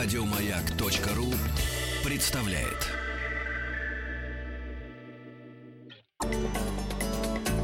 [0.00, 1.26] Радиомаяк.ру
[2.08, 2.86] представляет.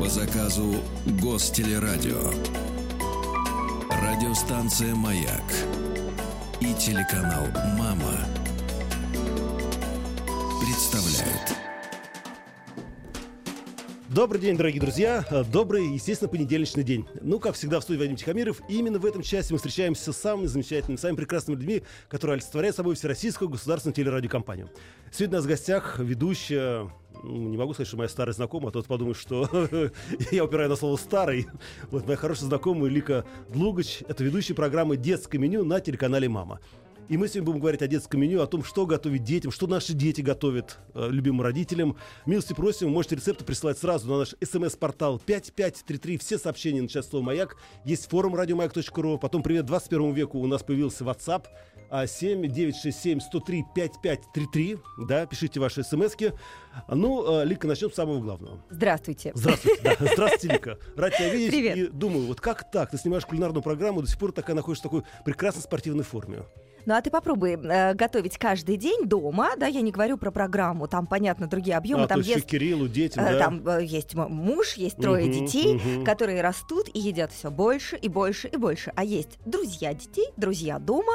[0.00, 0.74] По заказу
[1.22, 2.32] Гостелерадио.
[3.88, 5.44] Радиостанция «Маяк»
[6.58, 7.46] и телеканал
[7.78, 8.26] «Мама»
[10.60, 11.63] представляют.
[14.14, 15.24] Добрый день, дорогие друзья.
[15.50, 17.04] Добрый, естественно, понедельничный день.
[17.20, 18.60] Ну, как всегда, в студии Вадим Тихомиров.
[18.68, 22.94] Именно в этом часе мы встречаемся с самыми замечательными, самыми прекрасными людьми, которые олицетворяют собой
[22.94, 24.70] Всероссийскую государственную телерадиокомпанию.
[25.10, 26.92] Сегодня у нас в гостях ведущая
[27.24, 29.48] ну, не могу сказать, что моя старая знакомая, а тот подумает, что
[30.30, 31.48] я упираю на слово «старый».
[31.90, 36.60] Вот моя хорошая знакомая Лика Длугач, это ведущая программы «Детское меню» на телеканале «Мама».
[37.08, 39.92] И мы сегодня будем говорить о детском меню, о том, что готовить детям, что наши
[39.92, 41.96] дети готовят э, любимым родителям.
[42.24, 46.16] Милости просим, можете рецепты присылать сразу на наш смс-портал 5533.
[46.16, 47.56] Все сообщения на час слово «Маяк».
[47.84, 49.18] Есть форум радиомаяк.ру.
[49.18, 51.44] Потом «Привет 21 веку» у нас появился WhatsApp.
[52.06, 54.78] 7 967 103 5533.
[55.06, 56.32] Да, пишите ваши смски.
[56.88, 58.64] Ну, э, Лика, начнем с самого главного.
[58.70, 59.30] Здравствуйте.
[59.34, 59.96] Здравствуйте, да.
[60.00, 60.78] Здравствуйте, Лика.
[60.96, 61.50] Рад тебя видеть.
[61.50, 61.76] Привет.
[61.76, 62.90] И думаю, вот как так?
[62.90, 66.44] Ты снимаешь кулинарную программу, до сих пор такая находишься в такой прекрасной спортивной форме.
[66.86, 70.86] Ну а ты попробуй э, готовить каждый день дома, да, я не говорю про программу,
[70.86, 72.46] там, понятно, другие объемы, а, там то есть есть...
[72.46, 73.38] Кириллу, детям, э, да?
[73.38, 76.04] Там э, есть муж, есть трое Мгм, детей, мгм.
[76.04, 78.92] которые растут и едят все больше и больше и больше.
[78.96, 81.14] А есть друзья детей, друзья дома,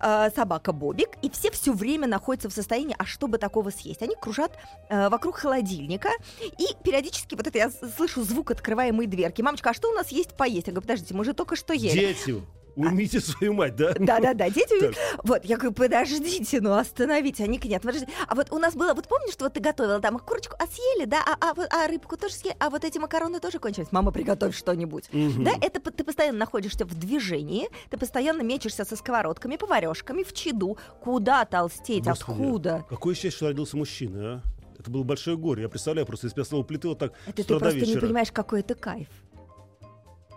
[0.00, 4.02] э, собака Бобик, и все все время находятся в состоянии, а что бы такого съесть?
[4.02, 4.52] Они кружат
[4.88, 6.10] э, вокруг холодильника,
[6.40, 9.42] и периодически вот это я слышу звук открываемой дверки.
[9.42, 10.68] Мамочка, а что у нас есть поесть?
[10.68, 11.92] Я говорю, подождите, мы же только что ели.
[11.92, 12.42] Дети,
[12.76, 13.94] уймите свою мать, да?
[13.98, 14.80] Да, да, да, дети.
[14.80, 14.94] Так.
[15.24, 17.44] Вот, я говорю, подождите, ну остановите.
[17.44, 18.10] Они нет, подождите.
[18.26, 21.06] А вот у нас было, вот помнишь, что вот ты готовила там курочку, а съели,
[21.06, 23.88] да, а, а, а рыбку тоже съели, а вот эти макароны тоже кончились.
[23.90, 25.08] Мама, приготовь что-нибудь.
[25.12, 25.44] Мгм.
[25.44, 30.78] Да, это ты постоянно находишься в движении, ты постоянно мечешься со сковородками, поварешками, в чаду.
[31.00, 32.84] Куда толстеть, Господи, откуда?
[32.88, 34.58] Какое счастье, что родился мужчина, а?
[34.78, 35.62] Это было большое горе.
[35.62, 38.00] Я представляю, просто если бы я снова плиты вот так Это ты просто не вечера.
[38.00, 39.08] понимаешь, какой это кайф.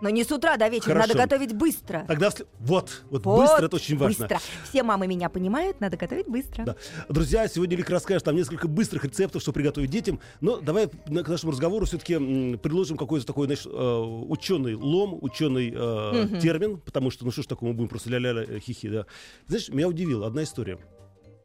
[0.02, 1.08] Но не с утра до вечера, Хорошо.
[1.14, 2.04] надо готовить быстро.
[2.08, 4.26] Тогда вслед- вот, вот, Вот, быстро это очень важно.
[4.26, 4.40] Быстро.
[4.68, 6.64] Все мамы меня понимают, надо готовить быстро.
[6.64, 6.76] Да.
[7.08, 10.18] Друзья, сегодня Лик расскажет нам несколько быстрых рецептов, что приготовить детям.
[10.40, 16.40] Но давай к нашему разговору все-таки предложим какой-то такой, знаешь, ученый лом, ученый Мгм.
[16.40, 19.06] термин, потому что, ну что ж такое, мы будем просто ля-ля э, хихи, да.
[19.46, 20.78] Знаешь, меня удивила одна история.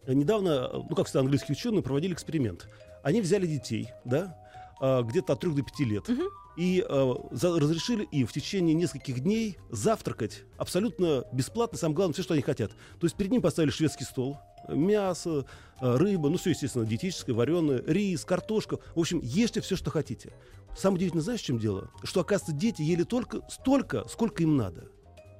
[0.07, 2.67] Э, Недавно, э, ну как всегда, английские ученые проводили эксперимент.
[3.03, 4.35] Они взяли детей, да,
[4.81, 6.23] э, где-то от 3 до 5 лет, Мгм.
[6.57, 12.23] и э, за- разрешили им в течение нескольких дней завтракать абсолютно бесплатно, самое главное, все,
[12.23, 12.71] что они хотят.
[12.99, 15.45] То есть перед ним поставили шведский стол, э, мясо,
[15.81, 18.79] э, рыба, ну все, естественно, диетическое, вареное, рис, картошка.
[18.95, 20.33] В общем, ешьте все, что хотите.
[20.77, 21.89] Самое удивительное, знаешь, в чем дело?
[22.03, 24.89] Что, оказывается, дети ели только столько, сколько им надо.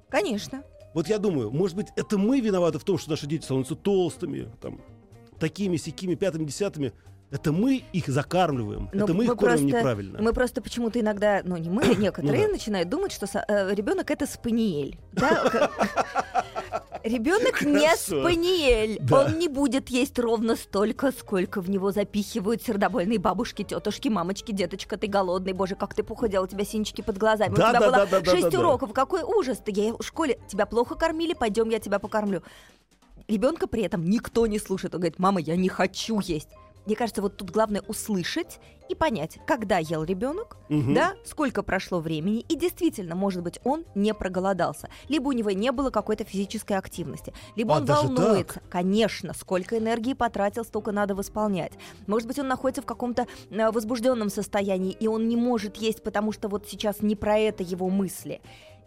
[0.09, 0.63] Конечно.
[0.93, 4.49] Вот я думаю, может быть, это мы виноваты в том, что наши дети становятся толстыми,
[4.61, 4.81] там,
[5.39, 6.91] такими, сякими, пятыми, десятыми.
[7.29, 8.89] Это мы их закармливаем.
[8.93, 10.21] Но это мы их кормим просто- неправильно.
[10.21, 12.53] Мы просто почему-то иногда, ну не мы, некоторые Ну да.
[12.53, 14.97] начинают думать, что ребенок это спаниель.
[17.03, 18.97] Ребенок не спаниель.
[19.01, 19.25] Да.
[19.25, 24.97] Он не будет есть ровно столько, сколько в него запихивают сердобольные бабушки, тетушки, мамочки, деточка,
[24.97, 27.85] ты голодный, боже, как ты похудел, у тебя синички под глазами, Да, у тебя да,
[27.87, 28.59] было да, да, да, шесть да, да.
[28.59, 32.41] уроков, какой ужас, ты я в школе тебя плохо кормили, пойдем я тебя покормлю.
[33.27, 36.49] Ребенка при этом никто не слушает, он говорит, мама, я не хочу есть.
[36.87, 40.93] Мне кажется, вот тут главное услышать и понять, когда ел ребенок, Мгм.
[40.93, 45.73] да, сколько прошло времени, и действительно, может быть, он не проголодался, либо у него не
[45.73, 48.61] было какой-то физической активности, либо А, он волнуется.
[48.69, 51.73] Конечно, сколько энергии потратил, столько надо восполнять.
[52.07, 56.31] Может быть, он находится в каком-то э, возбужденном состоянии, и он не может есть, потому
[56.31, 58.39] что вот сейчас не про это его мысли.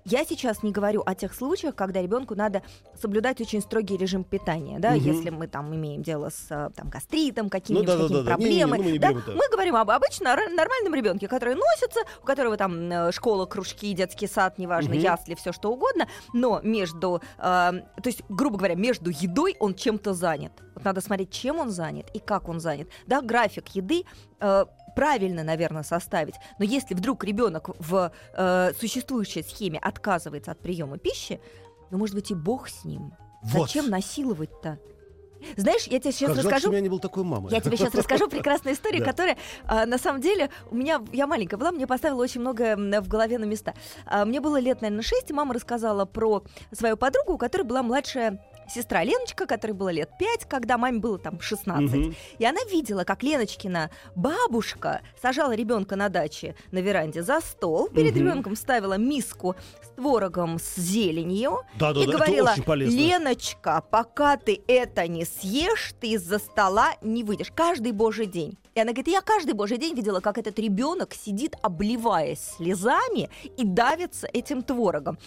[0.05, 2.63] Я сейчас не говорю о тех случаях, когда ребенку надо
[3.01, 5.01] соблюдать очень строгий режим питания, да, Мгм.
[5.05, 8.31] если мы там имеем дело с э, там, гастритом, какими-нибудь да, да, какими да, да.
[8.35, 8.79] Проблемами.
[8.79, 9.31] ну мы не да, берем это.
[9.33, 14.27] мы говорим об обычно нормальном ребенке, который носится, у которого там э, школа, кружки, детский
[14.27, 15.01] сад, неважно, Мгм.
[15.03, 20.15] ясли, все что угодно, но между, э, то есть, грубо говоря, между едой он чем-то
[20.15, 20.53] занят.
[20.75, 22.89] Вот надо смотреть, чем он занят и как он занят.
[23.07, 24.05] Да, график еды
[24.41, 24.65] э,
[25.01, 26.35] правильно, наверное, составить.
[26.59, 31.41] Но если вдруг ребенок в э, существующей схеме отказывается от приема пищи,
[31.91, 33.15] ну, может быть, и бог с ним.
[33.43, 33.69] Вот.
[33.69, 34.79] Зачем насиловать-то?
[35.57, 36.69] Знаешь, я тебе сейчас как жалко, что расскажу.
[36.69, 37.49] у меня не было такой мамы.
[37.51, 39.11] Я тебе сейчас расскажу прекрасную историю, Да.
[39.11, 43.09] которая, а, на самом деле, у меня, я маленькая была, мне поставила очень много в
[43.09, 43.73] голове на места.
[44.05, 46.43] А, мне было лет, наверное, 6, и мама рассказала про
[46.73, 51.19] свою подругу, у которой была младшая сестра Леночка, которой было лет 5, когда маме было
[51.19, 51.95] там 16.
[51.95, 52.15] Мгм.
[52.39, 58.15] И она видела, как Леночкина бабушка сажала ребенка на даче на веранде за стол, перед
[58.15, 58.21] Мгм.
[58.21, 62.55] ребенком ставила миску с творогом с зеленью Да, да, и да, говорила.
[62.67, 67.53] Леночка, пока ты это не съешь, ты из-за стола не выйдешь.
[67.55, 68.57] Каждый божий день.
[68.75, 73.65] И она говорит, я каждый божий день видела, как этот ребенок сидит, обливаясь слезами и
[73.65, 75.19] давится этим творогом.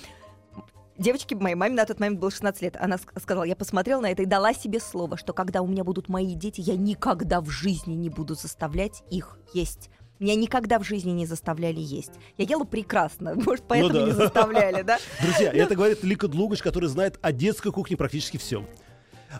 [0.97, 2.77] Девочке, моей маме на тот момент было 16 лет.
[2.79, 5.83] Она ск- сказала, я посмотрела на это и дала себе слово, что когда у меня
[5.83, 9.89] будут мои дети, я никогда в жизни не буду заставлять их есть.
[10.19, 12.11] Меня никогда в жизни не заставляли есть.
[12.37, 14.05] Я ела прекрасно, может, поэтому да.
[14.05, 14.99] не заставляли, да?
[15.21, 18.63] Друзья, это говорит Лика Длугач, который знает о детской кухне практически все.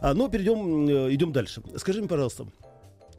[0.02, 1.62] А, но перейдем, э, идем дальше.
[1.78, 2.48] Скажи мне, пожалуйста,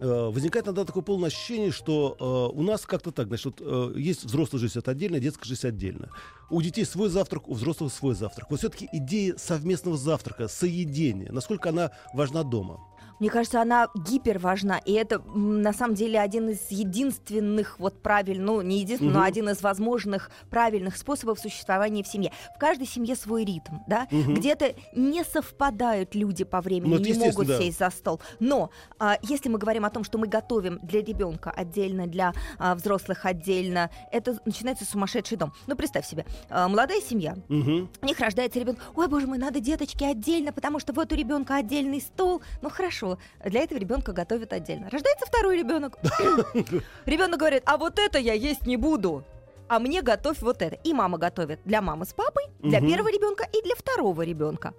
[0.07, 4.25] возникает иногда такое полное ощущение, что э, у нас как-то так, значит, вот, э, есть
[4.25, 6.11] взрослая жизнь это отдельно, детская жизнь отдельно.
[6.51, 8.51] У детей свой завтрак, у взрослых свой завтрак.
[8.51, 12.81] Вот все-таки идея совместного завтрака, соединения, насколько она важна дома?
[13.21, 18.45] Мне кажется, она гипер важна, и это на самом деле один из единственных вот правильных,
[18.47, 19.29] ну не единственный, но Мгм.
[19.29, 22.33] один из возможных правильных способов существования в семье.
[22.57, 24.35] В каждой семье свой ритм, да, Мгм.
[24.35, 27.59] где-то не совпадают люди по времени, Ну, не могут да.
[27.59, 28.21] сесть за стол.
[28.41, 32.75] Но а, если мы говорим о том, что мы готовим для ребенка отдельно, для а,
[32.75, 35.53] взрослых отдельно, это начинается сумасшедший дом.
[35.67, 37.89] Ну представь себе, а, молодая семья, Мгм.
[38.03, 38.81] у них рождается ребенок.
[38.97, 42.43] Ой, боже мой, надо деточки отдельно, потому что вот у ребенка отдельный стол.
[42.63, 43.04] Ну хорошо,
[43.45, 44.89] для этого ребенка готовят отдельно.
[44.91, 45.99] Рождается второй ребенок.
[47.07, 49.25] Ребенок говорит: а вот это я есть не буду.
[49.69, 50.77] А мне готовь вот это.
[50.85, 52.89] И мама готовит для мамы с папой, для Мгм.
[52.89, 54.75] первого ребенка и для второго ребенка.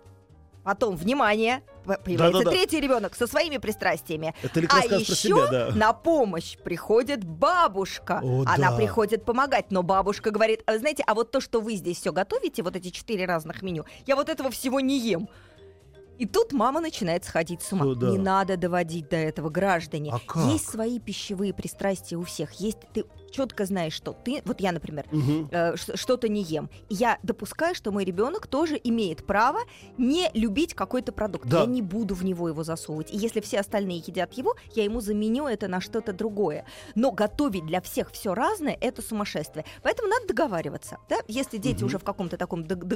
[0.64, 2.50] Потом, внимание, появляется Да-да-да.
[2.50, 4.34] третий ребенок со своими пристрастиями.
[4.42, 5.76] Это А еще себя, да.
[5.76, 8.20] на помощь приходит бабушка.
[8.24, 8.76] О, Она да.
[8.76, 12.64] приходит помогать, но бабушка говорит, «А знаете, а вот то, что вы здесь все готовите,
[12.64, 15.30] вот эти четыре разных меню, я вот этого всего не ем.
[16.18, 17.86] И тут мама начинает сходить с ума.
[17.86, 18.10] О, да.
[18.10, 20.12] Не надо доводить до этого граждане.
[20.14, 20.46] А как?
[20.52, 22.54] Есть свои пищевые пристрастия у всех.
[22.54, 25.50] Есть ты четко знаешь, что ты, вот я, например, Мгм.
[25.52, 26.70] э, что-то не ем.
[26.90, 29.60] Я допускаю, что мой ребенок тоже имеет право
[29.98, 31.46] не любить какой-то продукт.
[31.50, 31.62] Да.
[31.62, 33.12] Я не буду в него его засовывать.
[33.14, 36.66] И если все остальные едят его, я ему заменю это на что-то другое.
[36.96, 39.66] Но готовить для всех все разное это сумасшествие.
[39.84, 40.98] Поэтому надо договариваться.
[41.10, 41.18] Да?
[41.28, 41.86] Если дети Мгм.
[41.88, 42.96] уже в каком-то таком дог- Дога-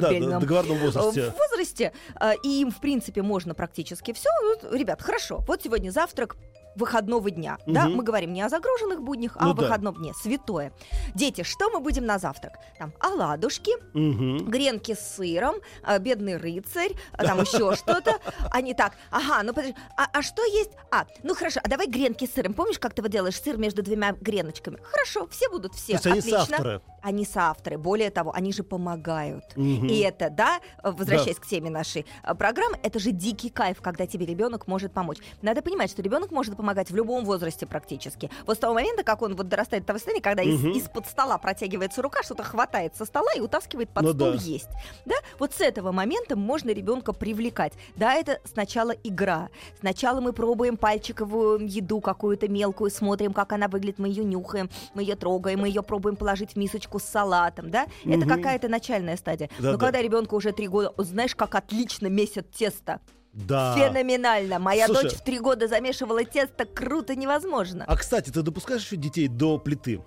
[0.00, 1.20] да, в договорном возрасте.
[1.20, 4.30] э, возрасте, э, и им, в принципе, можно практически все.
[4.70, 6.36] Ребят, хорошо, вот сегодня завтрак
[6.78, 7.58] выходного дня.
[7.66, 7.96] Да, Мгм.
[7.96, 9.62] мы говорим не о загруженных буднях, а Ну о да.
[9.62, 10.12] выходном дне.
[10.14, 10.72] Святое.
[11.14, 12.54] Дети, что мы будем на завтрак?
[12.78, 14.48] Там оладушки, Мгм.
[14.48, 18.18] гренки с сыром, а, бедный рыцарь, а, там еще что-то.
[18.50, 20.70] Они так, ага, ну подожди, а, а что есть?
[20.90, 22.54] А, ну хорошо, а давай гренки с сыром.
[22.54, 24.78] Помнишь, как ты вот делаешь сыр между двумя греночками?
[24.82, 25.92] Хорошо, все будут То все.
[25.94, 26.38] есть они Отлично.
[26.46, 26.80] соавторы.
[27.02, 27.78] Они соавторы.
[27.78, 29.44] Более того, они же помогают.
[29.56, 34.06] И это, да, э, возвращаясь к теме нашей э, программы, это же дикий кайф, когда
[34.06, 35.18] тебе ребенок может помочь.
[35.42, 38.30] Надо понимать, что ребенок может помогать в любом возрасте практически.
[38.46, 40.72] Вот с того момента, как он вот дорастает до того состояния, когда из, Мгм.
[40.72, 44.36] из-под стола протягивается рука, что-то хватает со стола и утаскивает под Ну стол да.
[44.38, 44.68] есть.
[45.06, 45.14] Да?
[45.38, 47.72] Вот с этого момента можно ребенка привлекать.
[47.96, 49.48] Да, это сначала игра.
[49.80, 55.00] Сначала мы пробуем пальчиковую еду какую-то мелкую, смотрим, как она выглядит, мы ее нюхаем, мы
[55.02, 57.86] ее трогаем, мы ее пробуем положить в мисочку с салатом, да?
[58.04, 58.28] Это Мгм.
[58.28, 59.48] какая-то начальная стадия.
[59.58, 59.72] Да-да.
[59.72, 63.00] Но когда ребенку уже три года, знаешь, как отлично месят тесто.
[63.32, 63.74] Да.
[63.76, 64.58] Феноменально.
[64.58, 65.04] Моя Слушай.
[65.04, 67.84] дочь в три года замешивала тесто, круто невозможно.
[67.86, 70.02] А кстати, ты допускаешь еще детей до плиты?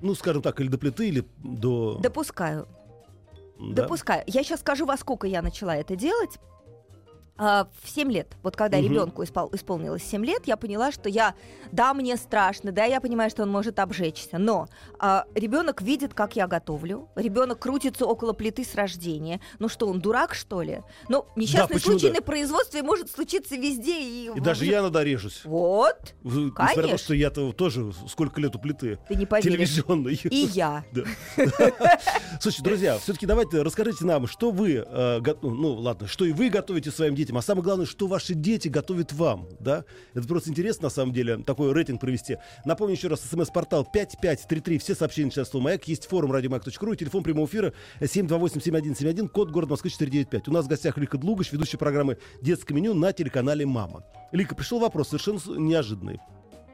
[0.00, 1.98] Ну, скажем так, или до плиты, или до...
[2.00, 2.66] Допускаю.
[3.58, 3.82] Да?
[3.82, 4.24] Допускаю.
[4.26, 6.38] Я сейчас скажу, во сколько я начала это делать.
[7.42, 8.86] А, в 7 лет, вот когда Мгм.
[8.86, 11.34] ребенку исполнилось 7 лет, я поняла, что я,
[11.72, 14.68] да, мне страшно, да, я понимаю, что он может обжечься, но
[15.34, 19.40] ребенок видит, как я готовлю, ребенок крутится около плиты с рождения.
[19.58, 20.82] Ну что, он дурак, что ли?
[21.08, 22.16] Ну, несчастный почему случай да?
[22.16, 23.98] на производстве может случиться везде.
[24.02, 25.40] И, И даже я иногда режусь.
[25.44, 26.98] Вот, В- Несмотря на то, Конечно.
[26.98, 28.98] что я-то тоже сколько лет у плиты.
[29.08, 29.50] ты не поверишь.
[29.54, 30.20] Телевизионной.
[30.24, 30.84] И я.
[30.92, 31.04] Да.
[32.40, 36.48] Слушайте, друзья, все-таки давайте расскажите нам, что вы, э, ну, ну ладно, что и вы
[36.50, 39.84] готовите своим детям, а самое главное, что ваши дети готовят вам, да?
[40.14, 42.38] Это просто интересно, на самом деле, такой рейтинг провести.
[42.64, 47.46] Напомню еще раз, смс-портал 5533, все сообщения сейчас слово «Маяк», есть форум радиомаяк.ру, телефон прямого
[47.46, 50.48] эфира 728-7171, код город Москвы 495.
[50.48, 54.04] У нас в гостях Лика Длугач, ведущая программы «Детское меню» на телеканале «Мама».
[54.32, 56.20] Лика, пришел вопрос совершенно неожиданный.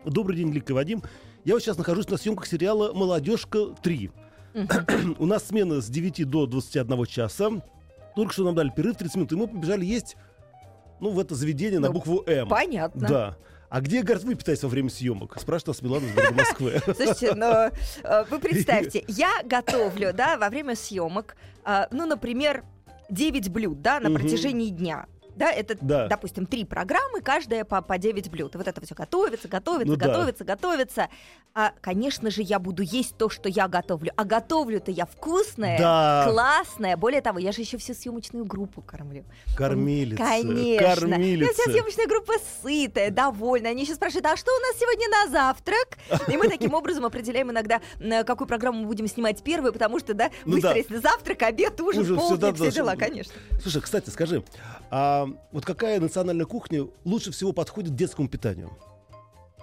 [0.05, 1.03] Добрый день, Лика и Вадим.
[1.45, 4.11] Я вот сейчас нахожусь на съемках сериала «Молодежка 3».
[5.19, 7.51] У нас смена с 9 до 21 часа.
[8.15, 10.17] Только что нам дали перерыв 30 минут, и мы побежали есть,
[11.01, 12.49] ну, в это заведение на Ну, букву «М».
[12.49, 13.09] Понятно.
[13.09, 13.37] Да.
[13.69, 15.39] А где, говорит, вы питаетесь во время съемок?
[15.41, 16.81] Спрашивает нас Милана из Москвы.
[16.85, 17.71] Слушайте, но
[18.05, 22.63] э, вы представьте, я готовлю, да, во время съемок, э, ну, например,
[23.11, 25.07] 9 блюд, да, на протяжении дня.
[25.37, 26.09] Да, это, Да.
[26.09, 28.55] допустим, три программы, каждая по, по 9 блюд.
[28.55, 30.07] И вот это все готовится, готовится, Ну да.
[30.09, 31.09] готовится, готовится.
[31.55, 34.13] А, конечно же, я буду есть то, что я готовлю.
[34.17, 36.27] А готовлю-то я вкусное, Да.
[36.29, 36.97] классное.
[36.97, 39.25] Более того, я же еще всю съемочную группу кормлю.
[39.57, 40.23] Кормилица.
[40.23, 40.87] Конечно.
[41.11, 41.53] Кормилица.
[41.55, 43.71] Вся съемочная группа сытая, довольная.
[43.73, 45.99] Они еще спрашивают, а что у нас сегодня на завтрак?
[46.29, 47.81] И мы таким образом определяем иногда,
[48.25, 50.73] какую программу мы будем снимать первую, потому что, да, Ну да.
[50.75, 53.33] выстроить завтрак, обед, ужин, Ужин, всё, полдник, да, все дела, конечно.
[53.63, 54.43] Слушай, кстати, скажи,
[54.91, 58.71] а вот какая национальная кухня лучше всего подходит детскому питанию?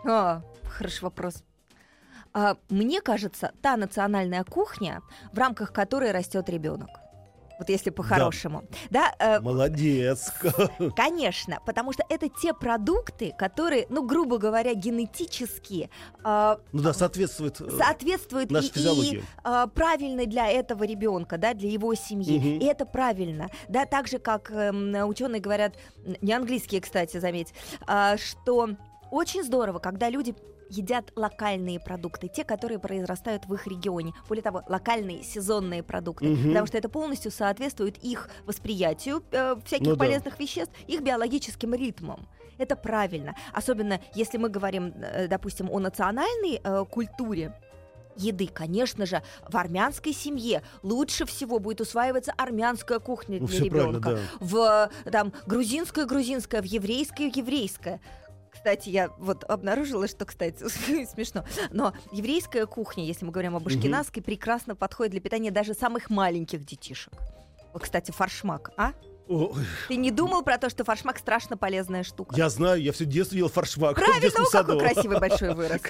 [0.06, 1.44] А, хороший вопрос.
[2.34, 5.02] А, мне кажется, та национальная кухня,
[5.32, 6.90] в рамках которой растет ребенок.
[7.64, 8.66] Вот если по-хорошему.
[8.90, 10.34] Да, э, Молодец.
[10.98, 15.90] Конечно, потому что это те продукты, которые, ну, грубо говоря, генетически
[16.26, 19.24] а, Ну да, соответствует э, соответствуют нашей и, и, физиологии.
[19.46, 22.38] а, правильной для этого ребенка, да, для его семьи.
[22.38, 22.60] Мгм.
[22.60, 23.50] И это правильно.
[23.70, 25.78] Да, так же, как ученые говорят,
[26.20, 27.54] не английские, кстати, заметь,
[27.88, 28.72] а, что
[29.10, 30.36] очень здорово, когда люди
[30.78, 34.14] едят локальные продукты, те, которые произрастают в их регионе.
[34.28, 36.48] Более того, локальные сезонные продукты, Мгм.
[36.50, 40.00] потому что это полностью соответствует их восприятию э, всяких Ну да.
[40.06, 42.28] полезных веществ, их биологическим ритмам.
[42.58, 43.36] Это правильно.
[43.52, 47.54] Особенно если мы говорим, э, допустим, о национальной э, культуре,
[48.16, 54.10] еды, конечно же, в армянской семье лучше всего будет усваиваться армянская кухня Ну, для ребенка.
[54.12, 54.20] да.
[54.40, 58.00] В там грузинская грузинская, в еврейская еврейская.
[58.54, 60.64] Кстати, я вот обнаружила, что, кстати,
[61.14, 66.10] смешно, но еврейская кухня, если мы говорим об ашкеназской, прекрасно подходит для питания даже самых
[66.12, 67.14] маленьких детишек.
[67.74, 68.94] Вот, кстати, фаршмак, а?
[69.28, 69.54] Ой,
[69.88, 72.36] Ты не думал про то, что фаршмак страшно полезная штука?
[72.36, 73.98] Я знаю, я все детство ел фаршмак.
[73.98, 75.82] в Правильно, о, какой красивый большой вырос.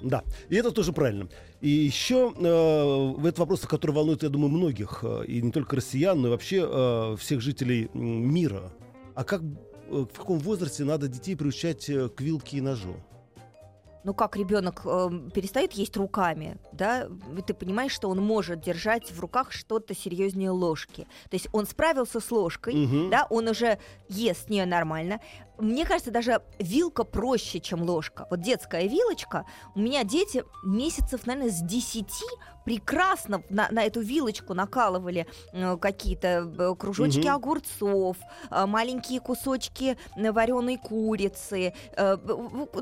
[0.00, 1.28] Да, и это тоже правильно.
[1.60, 6.20] И еще э, это вопрос, который волнует, я думаю, многих, э, и не только россиян,
[6.20, 8.72] но и вообще э, всех жителей мира.
[9.14, 9.42] А как,
[9.90, 12.94] в каком возрасте надо детей приучать э, к вилке и ножу?
[14.02, 17.06] Ну как ребенок э, перестает есть руками, да?
[17.36, 21.06] И Ты понимаешь, что он может держать в руках что-то серьезнее ложки.
[21.28, 23.10] То есть он справился с ложкой, Мгм.
[23.10, 23.78] да, он уже
[24.08, 25.20] ест с нее нормально.
[25.58, 28.26] Мне кажется, даже вилка проще, чем ложка.
[28.30, 29.44] Вот детская вилочка,
[29.74, 32.06] у меня дети месяцев, наверное, с 10
[32.70, 37.34] прекрасно на, на эту вилочку накалывали э, какие-то э, кружочки Мгм.
[37.34, 38.16] огурцов,
[38.48, 42.16] э, маленькие кусочки вареной курицы, э,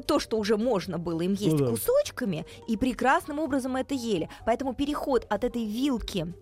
[0.07, 1.71] то, что уже можно было им есть Ну да.
[1.71, 4.28] кусочками, и прекрасным образом это ели.
[4.45, 6.35] Поэтому переход от этой вилки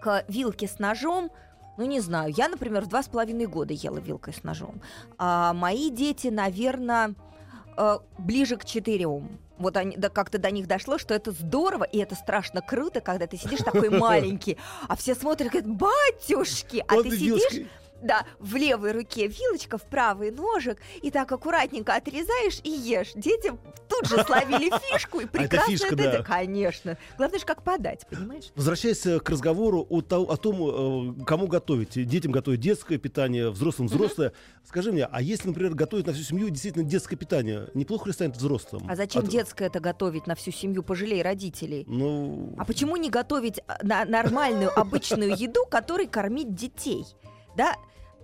[0.00, 1.30] к вилке с ножом,
[1.78, 4.80] ну не знаю, я, например, в два с половиной года ела вилкой с ножом,
[5.18, 7.14] а мои дети, наверное,
[8.18, 9.38] ближе к четырем.
[9.58, 13.26] Вот они, да, как-то до них дошло, что это здорово, и это страшно круто, когда
[13.26, 14.56] ты сидишь такой маленький,
[14.88, 17.68] а все смотрят и говорят, батюшки, а ты сидишь.
[18.02, 23.12] Да, в левой руке вилочка, в правый ножик, и так аккуратненько отрезаешь и ешь.
[23.14, 23.52] Дети
[23.88, 26.22] тут же словили фишку и А это прекрасно фишка, это- да.
[26.22, 26.98] Конечно.
[27.16, 28.50] Главное же, как подать, понимаешь?
[28.56, 31.92] Возвращаясь э, к разговору о, то- о том, э, кому готовить.
[32.06, 34.32] Детям готовить детское питание, взрослым взрослое.
[34.64, 38.36] Скажи мне, а если, например, готовить на всю семью действительно детское питание, неплохо ли станет
[38.36, 38.86] взрослым?
[38.88, 40.82] А зачем От- детское это готовить на всю семью?
[40.82, 41.84] Пожалей родителей.
[41.86, 47.04] Ну, А почему не готовить а, на- нормальную, обычную еду, которой кормить детей?
[47.56, 47.76] Да?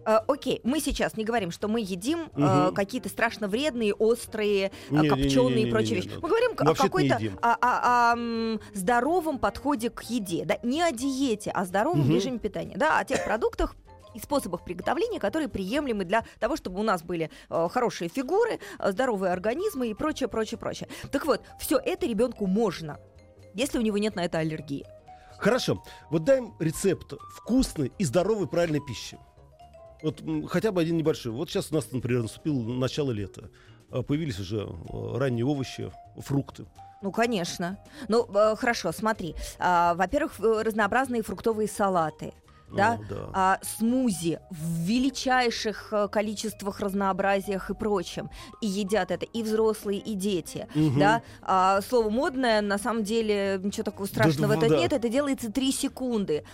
[0.09, 4.71] Э, окей, мы сейчас не говорим, что мы едим э, какие-то страшно вредные, острые, э,
[4.89, 5.09] Не-не-не-не-не-не-не.
[5.23, 6.09] копченые и прочие вещи.
[6.23, 10.47] Мы говорим о не какой-то а- а, м, здоровом подходе к еде.
[10.47, 10.57] Да?
[10.63, 12.15] Не о диете, а о здоровом Мгм.
[12.15, 12.75] режиме питания.
[12.79, 12.99] Да?
[12.99, 13.77] О тех продуктах,
[14.15, 18.93] и способах приготовления, которые приемлемы для того, чтобы у нас были э, хорошие фигуры, э,
[18.93, 20.89] здоровые организмы и прочее, прочее, прочее.
[21.13, 22.99] Так вот, все это ребенку можно,
[23.53, 24.87] если у него нет на это аллергии.
[25.37, 25.85] Хорошо.
[26.11, 29.19] Вот дай им рецепт вкусной и здоровой правильной пищи.
[30.03, 31.33] Вот хотя бы один небольшой.
[31.33, 33.51] Вот сейчас у нас, например, наступило начало лета.
[33.91, 36.67] А Появились уже э, ранние овощи, фрукты.
[37.01, 37.79] Ну, конечно.
[38.09, 39.35] Ну, э, хорошо, смотри.
[39.59, 42.33] А, во-первых, э, разнообразные фруктовые салаты.
[42.77, 42.97] Да?
[42.97, 43.31] Ну, да.
[43.33, 48.31] а, смузи в величайших э, количествах, разнообразиях и прочем.
[48.61, 50.67] И едят это и взрослые, и дети.
[50.75, 50.99] Мгм.
[50.99, 51.23] Да?
[51.43, 54.79] А, слово модное, на самом деле, ничего такого страшного да, это да.
[54.79, 54.93] нет.
[54.93, 56.45] Это делается 3 секунды.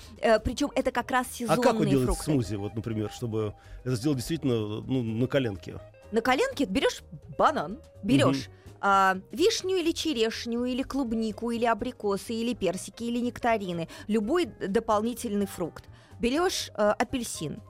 [0.45, 2.25] причем это как раз А сезонные как вы делаете фрукты.
[2.25, 3.55] смузи, вот, например, чтобы
[3.85, 5.79] это сделать действительно ну, на коленке?
[6.13, 7.03] На коленке берешь
[7.37, 8.49] банан, берешь
[8.87, 15.85] а, вишню или черешню, или клубнику, или абрикосы, или персики, или нектарины, любой дополнительный фрукт.
[16.25, 17.61] Берешь а, апельсин,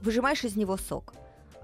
[0.00, 1.12] выжимаешь из него сок.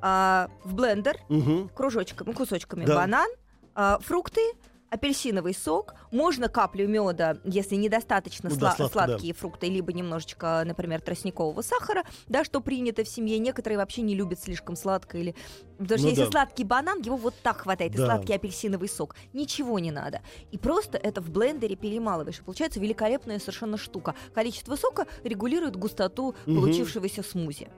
[0.00, 1.68] А, в блендер Мгм.
[1.70, 2.94] кружочками, кусочками Да.
[2.94, 3.28] банан,
[3.74, 4.52] а, фрукты,
[4.90, 10.62] апельсиновый сок, можно каплю меда, если недостаточно Ну да, сла- сладко, сладкие фрукты, либо немножечко,
[10.64, 13.38] например, тростникового сахара, да, что принято в семье.
[13.38, 15.34] Некоторые вообще не любят слишком сладкое или
[15.78, 16.30] потому что Ну если да.
[16.30, 18.06] сладкий банан, его вот так хватает, и Да.
[18.06, 20.20] сладкий апельсиновый сок, ничего не надо.
[20.52, 24.14] И просто это в блендере перемалываешь, и получается великолепная совершенно штука.
[24.34, 26.60] Количество сока регулирует густоту Мгм.
[26.60, 27.68] получившегося смузи.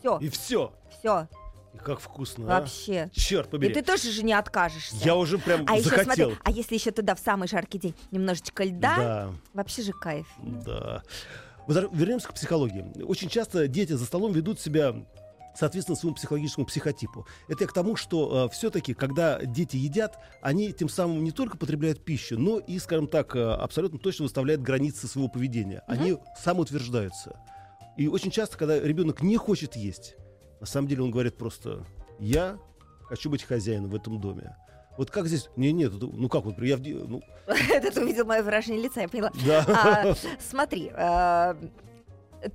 [0.00, 0.72] Все, И все.
[0.96, 1.26] все,
[1.74, 2.60] И как вкусно, а?
[2.60, 3.10] вообще.
[3.12, 3.74] Черт И побери.
[3.74, 4.96] ты тоже же не откажешься.
[5.04, 6.30] Я уже прям А еще захотел.
[6.30, 10.26] смотри, а если еще туда в самый жаркий день немножечко льда, Да, вообще же кайф.
[10.42, 11.02] да.
[11.66, 13.02] Вернемся к психологии.
[13.02, 14.94] Очень часто дети за столом ведут себя
[15.54, 17.26] соответственно своему психологическому психотипу.
[17.48, 22.04] Это я к тому, что все-таки, когда дети едят, они тем самым не только потребляют
[22.04, 25.82] пищу, но и, скажем так, э, абсолютно точно выставляют границы своего поведения.
[25.88, 27.38] Они самоутверждаются.
[27.96, 30.14] И очень часто, когда ребенок не хочет есть,
[30.60, 31.84] на самом деле он говорит просто:
[32.18, 32.58] "Я
[33.04, 34.56] хочу быть хозяином в этом доме".
[34.96, 35.48] Вот как здесь?
[35.56, 37.22] Не, нет, ну как вот, я в ну,
[37.72, 39.30] Это ты увидел мое выражение лица, я поняла.
[39.46, 39.64] да.
[39.68, 41.56] А, смотри, а,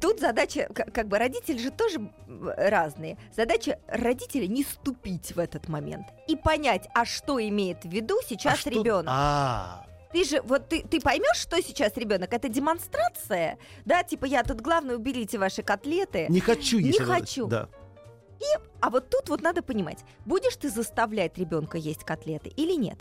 [0.02, 2.12] тут задача, как бы родители же тоже
[2.58, 3.18] разные.
[3.34, 8.56] Задача родителя не ступить в этот момент и понять, а что имеет в виду сейчас
[8.56, 9.06] А что- ребенок.
[9.08, 12.34] А, Ты же, вот ты, ты поймешь, что сейчас ребенок?
[12.34, 16.28] Это демонстрация, да, типа я тут главное уберите ваши котлеты.
[16.30, 17.48] не хочу Не хочу.
[17.48, 17.68] Да.
[18.82, 23.00] А вот тут вот надо понимать, будешь ты заставлять ребенка есть котлеты или нет.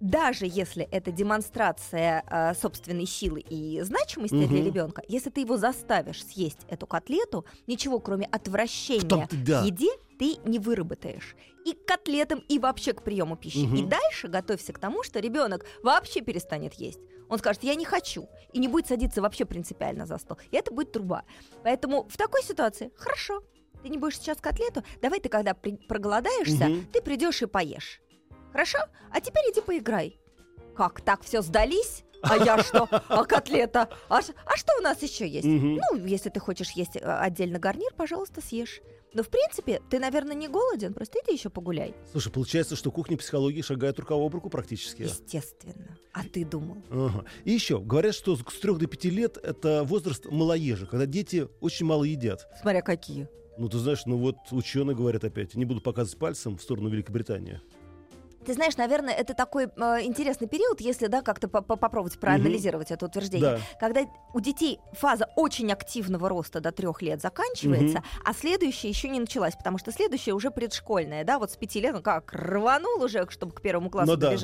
[0.00, 4.66] Даже если это демонстрация э, собственной силы и значимости для Мгм.
[4.66, 9.62] ребенка, если ты его заставишь съесть эту котлету, ничего кроме отвращения том-то да.
[9.62, 11.36] к еде ты не выработаешь.
[11.64, 13.64] И к котлетам, и вообще к приему пищи.
[13.64, 13.76] Мгм.
[13.76, 17.00] И дальше готовься к тому, что ребенок вообще перестанет есть.
[17.28, 20.36] Он скажет, я не хочу, и не будет садиться вообще принципиально за стол.
[20.50, 21.24] И это будет труба.
[21.62, 23.42] Поэтому в такой ситуации хорошо.
[23.84, 26.86] Ты не будешь сейчас котлету, давай ты, когда при- проголодаешься, Мгм.
[26.90, 28.00] ты придешь и поешь.
[28.50, 28.78] Хорошо?
[29.12, 30.18] А теперь иди поиграй.
[30.74, 32.02] Как, так все сдались?
[32.22, 32.88] А я что?
[32.90, 33.90] А котлета?
[34.08, 35.44] А, а что у нас еще есть?
[35.46, 35.74] Мгм.
[35.92, 38.80] Ну, если ты хочешь есть э, отдельно гарнир, пожалуйста, съешь.
[39.12, 41.94] Но, в принципе, ты, наверное, не голоден, просто иди еще погуляй.
[42.10, 45.02] Слушай, получается, что кухня психологии шагает рука об руку практически.
[45.02, 45.98] Естественно.
[46.14, 46.78] А ты думал?
[46.90, 47.26] Ага.
[47.44, 51.84] И еще, говорят, что с 3 до 5 лет это возраст малоежа, когда дети очень
[51.84, 52.48] мало едят.
[52.62, 53.28] Смотря какие.
[53.56, 57.60] Ну, ты знаешь, ну вот ученые говорят опять, не буду показывать пальцем в сторону Великобритании.
[58.44, 62.90] Ты знаешь, наверное, это такой э, интересный период, если, да, как-то по- по- попробовать проанализировать
[62.90, 63.58] это утверждение.
[63.58, 63.60] Да.
[63.80, 64.02] Когда
[64.32, 69.54] у детей фаза очень активного роста до трех лет заканчивается, а следующая еще не началась,
[69.56, 73.52] потому что следующая уже предшкольная, да, вот с пяти лет он как рванул уже, чтобы
[73.52, 74.34] к первому классу Ну да.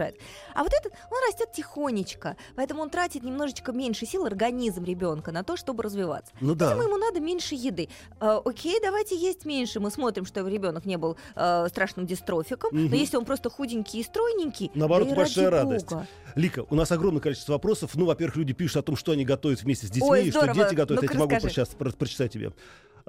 [0.54, 5.42] А вот этот, он растет тихонечко, поэтому он тратит немножечко меньше сил, организм ребенка, на
[5.44, 6.32] то, чтобы развиваться.
[6.40, 6.66] Ну да.
[6.66, 7.88] Поэтому ему надо меньше еды.
[8.20, 9.80] Э, окей, давайте есть меньше.
[9.80, 12.70] Мы смотрим, что ребенок не был э, страшным дистрофиком.
[12.72, 12.90] Мгм.
[12.90, 15.88] Но если он просто худенький и стройненький, Наоборот, да и большая радость.
[15.90, 16.06] бога.
[16.36, 17.90] Лика, у нас огромное количество вопросов.
[17.94, 20.46] Ну, во-первых, люди пишут о том, что они готовят вместе с детьми, Ой, и что
[20.46, 21.02] дети готовят.
[21.02, 22.52] Я Ну-ка, тебе могу сейчас про- прочитать тебе.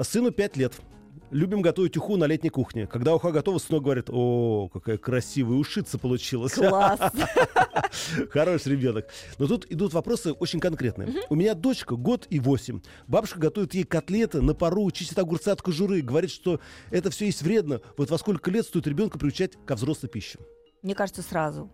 [0.01, 0.73] Сыну 5 лет.
[1.29, 2.87] Любим готовить уху на летней кухне.
[2.87, 6.53] Когда уха готова, сынок говорит, о, какая красивая ушица получилась.
[6.53, 6.99] Класс.
[8.31, 9.07] Хороший ребенок.
[9.37, 11.13] Но тут идут вопросы очень конкретные.
[11.29, 12.81] У меня дочка год и восемь.
[13.07, 17.41] Бабушка готовит ей котлеты на пару, чистит огурцы от кожуры, говорит, что это все есть
[17.41, 17.81] вредно.
[17.97, 20.39] Вот во сколько лет стоит ребенка приучать ко взрослой пище?
[20.81, 21.69] Мне кажется, сразу.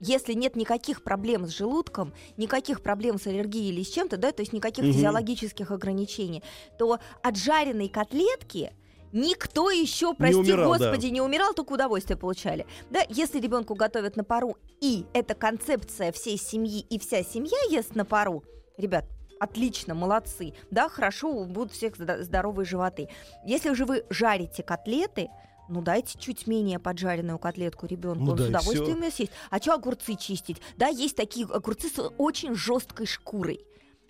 [0.00, 4.40] Если нет никаких проблем с желудком, никаких проблем с аллергией или с чем-то, да, то
[4.40, 4.94] есть никаких Мгм.
[4.94, 6.42] физиологических ограничений,
[6.78, 8.72] то от жареной котлетки
[9.12, 10.78] никто еще, прости умирал, да.
[10.78, 12.66] господи, не умирал, только удовольствие получали.
[12.90, 17.94] Да, если ребенку готовят на пару, и эта концепция всей семьи, и вся семья ест
[17.94, 18.42] на пару,
[18.78, 19.04] ребят,
[19.38, 23.08] отлично, молодцы, да, хорошо, будут всех здо- здоровые животы.
[23.44, 25.28] Если же вы жарите котлеты,
[25.70, 29.32] ну дайте чуть менее поджаренную котлетку ребенку, Ну он да, с удовольствием ее съесть.
[29.50, 30.60] А что огурцы чистить?
[30.76, 33.60] Да, есть такие огурцы с очень жесткой шкурой.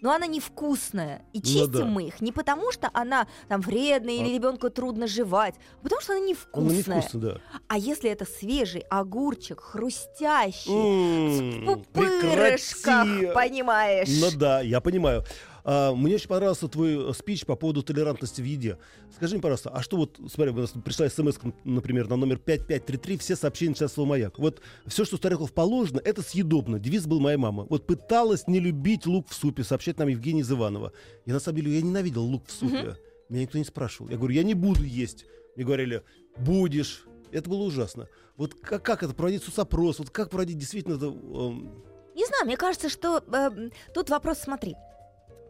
[0.03, 1.27] Но она невкусная.
[1.35, 1.85] И Ну чистим да.
[1.85, 6.01] мы их не потому, что она там вредная или А- ребенку трудно жевать, а потому
[6.01, 6.97] что она Он невкусная.
[6.97, 7.41] невкусно, да.
[7.69, 13.35] А если это свежий огурчик, хрустящий, М, в пупырышках, прекрати.
[13.35, 14.09] понимаешь?
[14.21, 15.23] Ну да, я понимаю.
[15.73, 18.77] А, мне очень понравился твой э, спич по поводу толерантности в еде.
[19.15, 23.19] Скажи мне, пожалуйста, а что вот, смотри, у нас пришла смс, например, на номер 5533,
[23.19, 24.41] все сообщения сейчас слово «Маяк».
[24.41, 26.81] Вот все, что Старехов положено, это съедобно.
[26.81, 27.69] Девиз был моей мамы.
[27.71, 30.93] Вот пыталась не любить лук в супе, сообщает нам Евгения из Иванова.
[31.25, 32.97] И на самом деле я ненавидел лук в супе.
[33.29, 34.11] Меня никто не спрашивал.
[34.11, 35.25] Я говорю, я не буду есть.
[35.55, 36.03] Мне говорили,
[36.37, 37.05] будешь.
[37.31, 38.09] Это было ужасно.
[38.37, 40.01] Вот как, как это проводить соцопрос?
[40.01, 41.07] Вот как проводить действительно это...
[41.07, 41.71] эм,
[42.17, 44.75] Не знаю, мне кажется, что э, тут вопрос, смотри.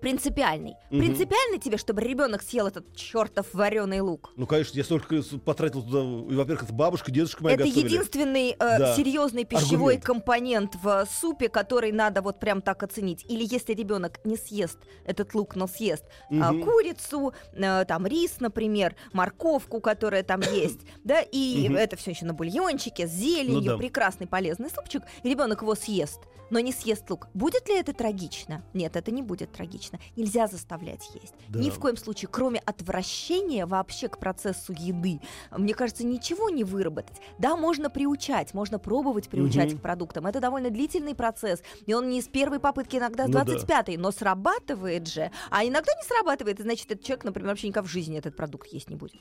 [0.01, 0.75] Принципиальный.
[0.91, 1.01] Мгм.
[1.01, 4.33] Принципиально тебе, чтобы ребенок съел этот чертов вареный лук.
[4.37, 6.01] Ну, конечно, я столько потратил туда.
[6.03, 7.87] Во-первых, это бабушка, дедушка мои Это готовили.
[7.87, 8.97] единственный э, Да.
[8.97, 10.05] серьезный пищевой Аргумент.
[10.05, 13.25] компонент в супе, который надо вот прям так оценить.
[13.29, 16.63] Или если ребенок не съест этот лук, но съест а, Мгм.
[16.65, 21.77] курицу, э, там рис, например, морковку, которая там есть, да, и Мгм.
[21.77, 23.77] это все еще на бульончике с зеленью, Ну да.
[23.77, 27.29] прекрасный полезный супчик, ребенок его съест, но не съест лук.
[27.35, 28.65] Будет ли это трагично?
[28.75, 29.90] Нет, это не будет трагично.
[30.17, 31.35] Нельзя заставлять есть.
[31.49, 31.59] Да.
[31.59, 37.17] Ни в коем случае, кроме отвращения вообще к процессу еды, мне кажется, ничего не выработать.
[37.39, 39.79] Да, можно приучать, можно пробовать приучать Мгм.
[39.79, 40.27] к продуктам.
[40.27, 43.45] Это довольно длительный процесс, и он не с первой попытки, иногда с Ну да.
[43.45, 45.31] 25-й, но срабатывает же.
[45.51, 48.69] А иногда не срабатывает, и значит, этот человек, например, вообще никогда в жизни этот продукт
[48.73, 49.21] есть не будет.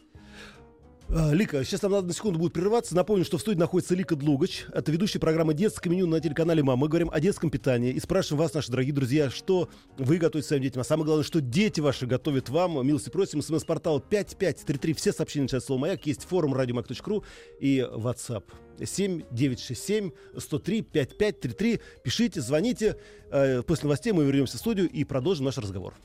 [1.11, 2.95] А, Лика, сейчас нам надо на секунду будет прерываться.
[2.95, 4.65] Напомню, что в студии находится Лика Длугач.
[4.71, 6.81] Это ведущая программы «Детское меню» на телеканале «Мама».
[6.81, 10.61] Мы говорим о детском питании и спрашиваем вас, наши дорогие друзья, что вы готовите своим
[10.61, 10.81] детям.
[10.81, 12.85] А самое главное, что дети ваши готовят вам.
[12.85, 13.41] Милости просим.
[13.41, 14.93] СМС-портал 5533.
[14.93, 16.05] Все сообщения начинают слово «Маяк».
[16.05, 17.23] Есть форум радиомаяк.ру
[17.59, 18.43] и WhatsApp.
[18.77, 21.79] 7967 103 5533.
[22.03, 22.97] Пишите, звоните.
[23.31, 25.95] Э, После новостей мы вернемся в студию и продолжим наш разговор.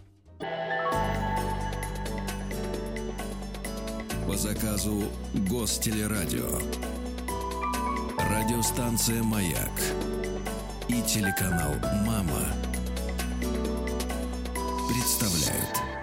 [4.26, 5.02] По заказу
[5.34, 6.58] Гостелерадио.
[8.18, 9.70] Радиостанция «Маяк»
[10.88, 11.74] и телеканал
[12.06, 12.54] «Мама»
[14.88, 15.93] представляют.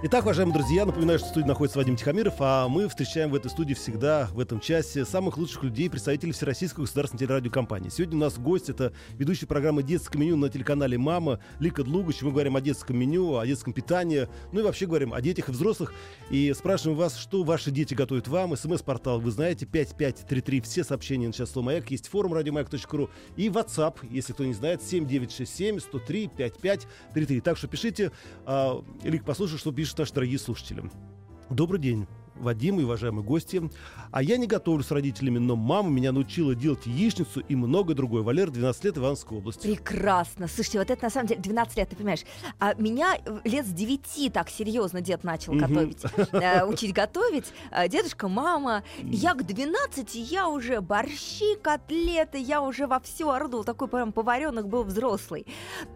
[0.00, 3.50] Итак, уважаемые друзья, напоминаю, что в студии находится Вадим Тихомиров, а мы встречаем в этой
[3.50, 7.88] студии всегда, в этом часе, самых лучших людей, представителей Всероссийской государственной телерадиокомпании.
[7.88, 12.22] Сегодня у нас гость, это ведущий программы «Детское меню» на телеканале «Мама» Лика Длугач.
[12.22, 15.52] Мы говорим о детском меню, о детском питании, ну и вообще говорим о детях и
[15.52, 15.92] взрослых.
[16.30, 18.56] И спрашиваем вас, что ваши дети готовят вам.
[18.56, 20.60] СМС-портал, вы знаете, 5533.
[20.60, 21.90] Все сообщения на час «Маяк».
[21.90, 27.40] Есть форум радиомаяк.ру и WhatsApp, если кто не знает, 7967 103 5533.
[27.40, 28.12] Так что пишите.
[28.46, 30.82] А, Лик, послушай, что пишут наши дорогие слушатели.
[31.48, 32.06] Добрый день.
[32.40, 33.70] Вадим и уважаемые гости.
[34.10, 38.22] А я не готовлю с родителями, но мама меня научила делать яичницу и многое другое.
[38.22, 39.62] Валера, 12 лет, Ивановская область.
[39.62, 40.48] Прекрасно.
[40.48, 42.24] Слушайте, вот это на самом деле 12 лет, ты понимаешь.
[42.58, 47.46] А меня э, лет с 9 так серьезно дед начал готовить, э, учить готовить.
[47.70, 48.82] А, Дедушка, мама.
[49.02, 53.64] Я к 12 я уже борщи, котлеты, я уже во все орудовал.
[53.64, 55.46] Такой прям поваренок был взрослый.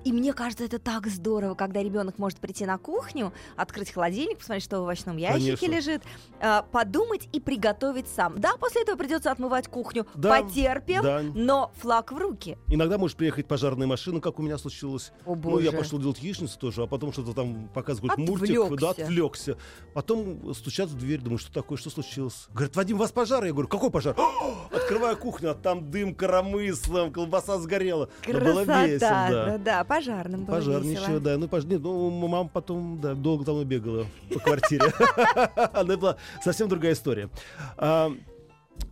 [0.04, 4.64] И мне кажется, это так здорово, когда ребенок может прийти на кухню, открыть холодильник, посмотреть,
[4.64, 5.90] что в овощном ящике Конечно.
[5.90, 6.02] лежит,
[6.40, 8.40] а, подумать и приготовить сам.
[8.40, 10.06] Да, после этого придется отмывать кухню.
[10.14, 11.22] Да, Потерпим, да.
[11.34, 12.58] но флаг в руки.
[12.68, 15.12] Иногда может приехать пожарная машина, как у меня случилось.
[15.26, 15.78] О, Ну, я боже.
[15.82, 18.58] пошел делать яичницу тоже, а потом что-то там показывают мультик.
[18.78, 19.02] Да, Отвлекся.
[19.04, 19.56] отвлекся.
[19.94, 22.46] Потом стучат в дверь, думаю, что такое, что случилось?
[22.52, 23.44] Говорят, Вадим, у вас пожар?
[23.44, 24.16] Я говорю, какой пожар?
[24.72, 28.08] Открываю кухню, а там дым коромыслом, колбаса сгорела.
[28.26, 29.30] Но было Красота, весело, да.
[29.30, 31.20] да, да, пожарным было Пожар, весело.
[31.20, 31.36] да.
[31.38, 31.64] Ну, пож...
[31.64, 34.92] Нет, ну, мама потом, да, долго там бегала по квартире.
[35.72, 37.28] Она была совсем другая история.
[37.76, 38.10] А,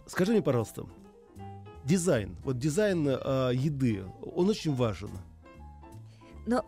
[0.06, 0.84] Скажи мне, пожалуйста,
[1.84, 4.04] дизайн, вот дизайн а, еды,
[4.36, 5.10] он очень важен.
[6.46, 6.62] Ну,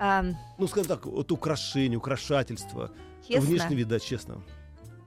[0.00, 2.90] ам, Ну, скажем так, вот украшение, украшательство,
[3.26, 4.42] честно, внешний вид, да, честно.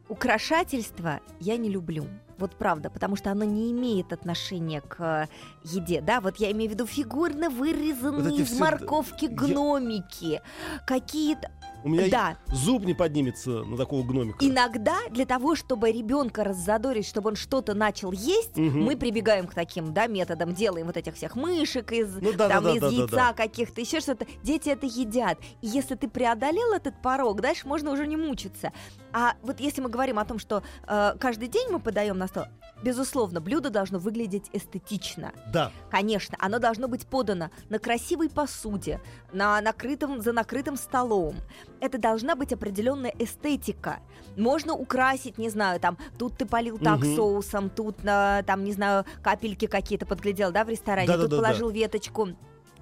[0.10, 2.06] украшательство я не люблю.
[2.38, 5.28] Вот правда, потому что оно не имеет отношения к э,
[5.63, 10.41] еде, да, вот я имею в виду фигурно вырезанные Вот из все- морковки я- гномики,
[10.88, 11.52] какие-то,
[11.84, 14.38] У меня да, зуб не поднимется на такого гномика.
[14.46, 18.84] иногда для того, чтобы ребенка раззадорить, чтобы он что-то начал есть, Мгм.
[18.84, 22.63] мы прибегаем к таким, да, методам, делаем вот этих всех мышек из Ну да, там
[22.63, 23.34] да, да, из да, да, яйца да.
[23.34, 24.26] каких-то, еще что-то.
[24.44, 25.39] Дети это едят.
[25.62, 28.72] И если ты преодолел этот порог, дальше можно уже не мучиться.
[29.13, 32.46] А вот если мы говорим о том, что э, каждый день мы подаем на стол,
[32.84, 35.32] безусловно, блюдо должно выглядеть эстетично.
[35.52, 39.02] Да, Конечно, оно должно быть подано на красивой посуде,
[39.34, 41.36] на накрытом, за накрытым столом.
[41.82, 44.00] Это должна быть определенная эстетика.
[44.38, 47.15] Можно украсить, не знаю, там, тут ты полил так Мгм.
[47.15, 51.41] соусом, тут, на, там, не знаю, капельки какие-то подглядел, да, в ресторане, тут Да-да-да-да.
[51.41, 52.36] положил веточку не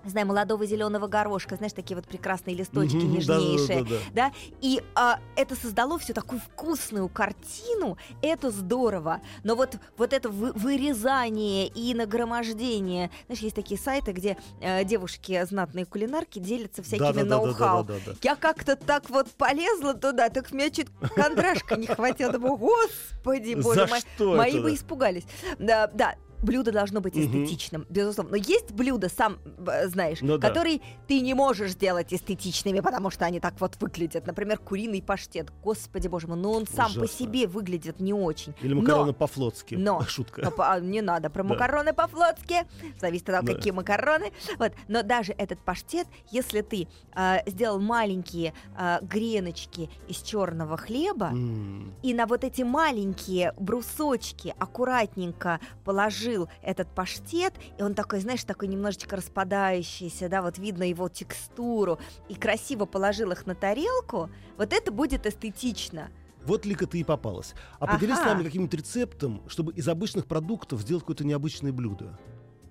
[0.05, 3.83] знаю, молодого зеленого горошка, знаешь, такие вот прекрасные листочки, нежнейшие.
[3.83, 4.29] да-да-да-да.
[4.29, 4.31] Да,
[4.61, 9.21] и а, это создало всю такую вкусную картину, это здорово.
[9.43, 15.43] Но вот, вот это вы- вырезание и нагромождение, знаешь, есть такие сайты, где э, девушки,
[15.45, 17.83] знатные кулинарки, делятся всякими ноу-хау.
[17.83, 18.17] Да-да-да-да-да-да.
[18.23, 22.31] Я как-то так вот полезла туда, так меня чуть кондрашка не хватило.
[22.31, 24.37] Думаю, господи, боже мой.
[24.37, 24.75] Мои бы да?
[24.75, 25.23] испугались.
[25.57, 26.15] Да, да.
[26.41, 28.31] Блюдо должно быть эстетичным, безусловно.
[28.31, 29.37] Но есть блюда, сам
[29.85, 30.47] знаешь, Ну да.
[30.47, 34.27] которые ты не можешь сделать эстетичными, потому что они так вот выглядят.
[34.27, 35.51] Например, куриный паштет.
[35.63, 37.07] Господи боже мой, ну он сам по Ужасно.
[37.07, 38.53] себе выглядит не очень.
[38.61, 39.75] Или Но- макароны по-флотски.
[39.75, 40.49] но- Шутка.
[40.51, 41.49] по- а, не надо про Да.
[41.49, 42.67] макароны по-флотски.
[42.99, 43.53] Зависит от того, Да.
[43.55, 44.31] какие макароны.
[44.57, 44.71] Вот.
[44.87, 51.93] Но даже этот паштет, если ты а, сделал маленькие а, греночки из черного хлеба, М.
[52.01, 56.28] и на вот эти маленькие брусочки аккуратненько положил
[56.61, 62.35] этот паштет, и он такой, знаешь, такой немножечко распадающийся, да, вот видно его текстуру, и
[62.35, 66.09] красиво положил их на тарелку, вот это будет эстетично.
[66.45, 67.53] Вот Лика ты и попалась.
[67.79, 68.33] А поделись с Ага.
[68.33, 72.17] нами каким-нибудь рецептом, чтобы из обычных продуктов сделать какое-то необычное блюдо.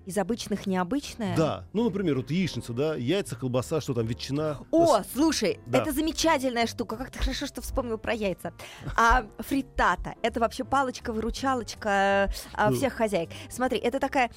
[0.05, 1.35] Из обычных необычное.
[1.37, 1.65] Да.
[1.73, 4.57] Ну, например, вот яичница, да, яйца, колбаса, что там, ветчина.
[4.71, 5.79] О, слушай, Да.
[5.81, 6.95] это замечательная штука.
[6.95, 8.53] Как ты хорошо, что вспомнил про яйца.
[8.95, 12.75] А фриттата— это вообще палочка-выручалочка а, Ну.
[12.75, 13.29] всех хозяек.
[13.49, 14.31] Смотри, это такая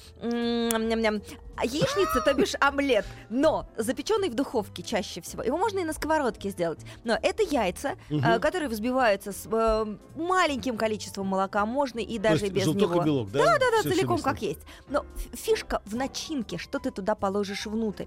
[1.63, 5.43] яичница, то бишь омлет, но запеченный в духовке чаще всего.
[5.43, 6.79] Его можно и на сковородке сделать.
[7.03, 11.65] Но это яйца, а, которые взбиваются с э, маленьким количеством молока.
[11.65, 13.01] Можно и даже без него.
[13.03, 13.39] белок, да?
[13.45, 14.61] Да, да, всё целиком как есть.
[14.89, 18.05] Но ф- фишка в начинке, что ты туда положишь внутрь.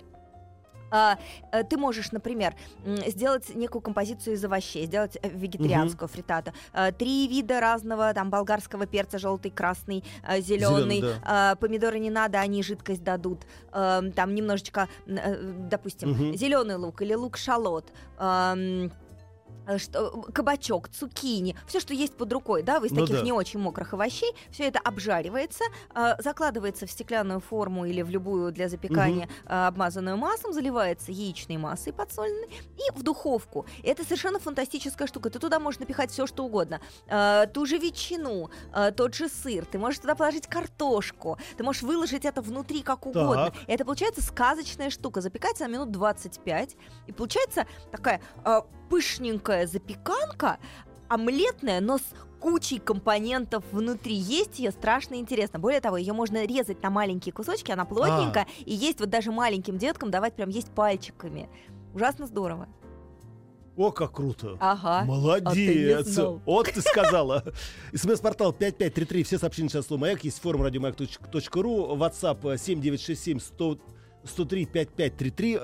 [0.88, 1.18] А,
[1.50, 2.54] э, ты можешь, например,
[3.08, 6.52] сделать некую композицию из овощей, сделать э, вегетарианскую фритату.
[6.72, 10.04] Э, Три вида разного, там, болгарского перца, желтый, красный,
[10.38, 11.00] зеленый.
[11.00, 11.56] Зелёный, да.
[11.60, 13.40] Помидоры не надо, они жидкость дадут.
[13.72, 16.36] Э, Там немножечко, э, допустим, Мгм.
[16.36, 17.92] зеленый лук или лук-шалот.
[18.18, 18.88] э,
[19.78, 23.22] Что, кабачок, цукини, все, что есть под рукой, да, из Ну таких да.
[23.22, 28.52] не очень мокрых овощей, все это обжаривается, э, закладывается в стеклянную форму или в любую
[28.52, 33.66] для запекания э, обмазанную маслом, заливается яичной массой подсоленной и в духовку.
[33.82, 35.30] И это совершенно фантастическая штука.
[35.30, 36.80] Ты туда можешь напихать все, что угодно.
[37.08, 41.82] Э, ту же ветчину, э, тот же сыр, ты можешь туда положить картошку, ты можешь
[41.82, 43.50] выложить это внутри как угодно.
[43.50, 43.54] Так.
[43.66, 45.20] И это получается сказочная штука.
[45.20, 46.76] Запекается на минут 25.
[47.06, 50.58] И получается такая э, пышненькая запеканка,
[51.08, 52.04] омлетная, но с
[52.40, 54.14] кучей компонентов внутри.
[54.14, 55.58] Есть ее страшно интересно.
[55.58, 59.78] Более того, ее можно резать на маленькие кусочки, она плотненькая, и есть вот даже маленьким
[59.78, 61.48] деткам давать прям есть пальчиками.
[61.94, 62.68] Ужасно здорово.
[63.76, 64.56] О, как круто.
[64.58, 65.04] Ага.
[65.04, 66.06] Молодец!
[66.06, 66.40] знал.
[66.46, 67.44] вот ты сказала.
[67.92, 69.22] СМС-портал 5533.
[69.22, 70.24] Все сообщения сейчас слово «Маяк».
[70.24, 71.96] Есть форум радиомаяк.ру.
[71.96, 73.78] WhatsApp э, 7967 100
[74.24, 75.58] 103 5533.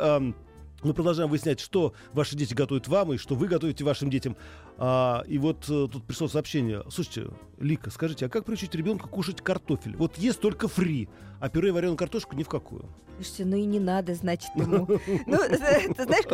[0.82, 4.36] Мы продолжаем выяснять, что ваши дети готовят вам и что вы готовите вашим детям.
[4.78, 6.82] А, и вот э, тут пришло сообщение.
[6.90, 7.30] Слушайте,
[7.62, 9.96] Лика, скажите, а как приучить ребенка кушать картофель?
[9.96, 11.08] Вот ест только фри,
[11.40, 12.88] а пюре и вареную картошку ни в какую.
[13.16, 14.86] Слушайте, ну и не надо, значит, ему.
[15.26, 16.24] Ну, ты знаешь,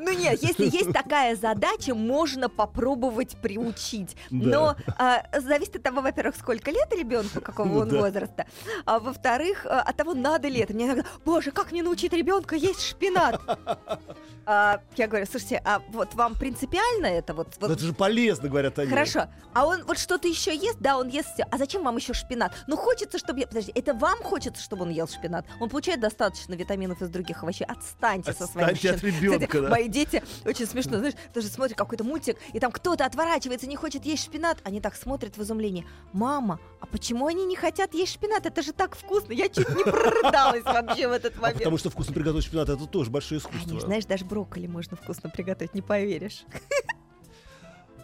[0.00, 4.16] ну нет, если есть такая задача, можно попробовать приучить.
[4.30, 8.46] Но а, зависит от того, во-первых, сколько лет ребенку, какого Ну он возраста,
[8.84, 10.72] а во-вторых, а, от того, надо ли это.
[10.72, 13.40] Мне иногда, боже, как мне научить ребенка есть шпинат?
[14.46, 17.54] А, Я говорю, слушайте, а вот вам принципиально это вот?
[17.60, 18.90] Но это же полезно, говорят они.
[18.90, 19.28] Хорошо.
[19.52, 20.78] А он вот что-то еще ест?
[20.80, 21.46] Да, он ест все.
[21.50, 22.52] А зачем вам еще шпинат?
[22.66, 23.42] Ну, хочется, чтобы...
[23.46, 25.46] Подожди, это вам хочется, чтобы он ел шпинат?
[25.60, 27.66] Он получает достаточно витаминов из других овощей.
[27.66, 29.68] Отстаньте, со своим Отстаньте от ребенка, Кстати, да.
[29.68, 34.04] Мои дети очень смешно, знаешь, тоже смотрят какой-то мультик, и там кто-то отворачивается, не хочет
[34.04, 34.58] есть шпинат.
[34.64, 35.86] Они так смотрят в изумлении.
[36.12, 38.46] Мама, а почему они не хотят есть шпинат?
[38.46, 39.32] Это же так вкусно.
[39.32, 41.58] Я чуть не прорыдалась вообще в этот А момент.
[41.58, 43.66] потому что вкусно приготовить шпинат это тоже большое искусство.
[43.68, 46.44] Конечно, знаешь, даже брокколи можно вкусно приготовить, не поверишь.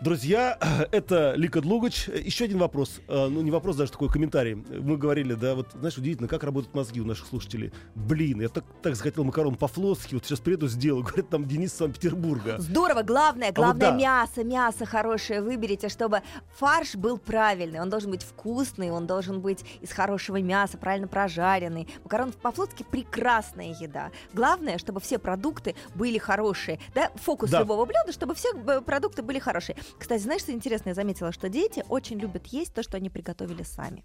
[0.03, 0.59] Друзья,
[0.93, 2.09] это Лика Длугач.
[2.09, 3.01] Еще один вопрос.
[3.09, 4.55] Э, Ну, не вопрос, даже такой комментарий.
[4.55, 7.73] Мы говорили, да, вот, знаешь, удивительно, как работают мозги у наших слушателей.
[7.95, 11.03] Блин, я так, так захотел макарон по-флотски, вот сейчас приеду, сделаю.
[11.07, 12.57] Говорит, там Денис из Санкт-Петербурга.
[12.59, 13.97] Здорово, главное, главное А да.
[13.97, 16.21] мясо, мясо хорошее выберите, чтобы
[16.59, 21.89] фарш был правильный, он должен быть вкусный, он должен быть из хорошего мяса, правильно прожаренный.
[22.05, 24.11] Макарон по-флотски прекрасная еда.
[24.35, 26.79] Главное, чтобы все продукты были хорошие.
[26.95, 27.61] Да, фокус Да.
[27.61, 29.77] любого блюда, чтобы все э, продукты были хорошие.
[29.99, 30.91] Кстати, знаешь, что интересно?
[30.91, 34.05] Я заметила, что дети очень любят есть то, что они приготовили сами.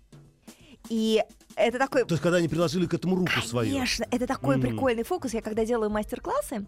[0.90, 1.24] И
[1.56, 3.74] это такой То есть, когда они приложили к этому руку свою.
[3.74, 4.62] Конечно, это такой М.
[4.62, 5.34] прикольный фокус.
[5.34, 6.66] Я когда делаю мастер-классы,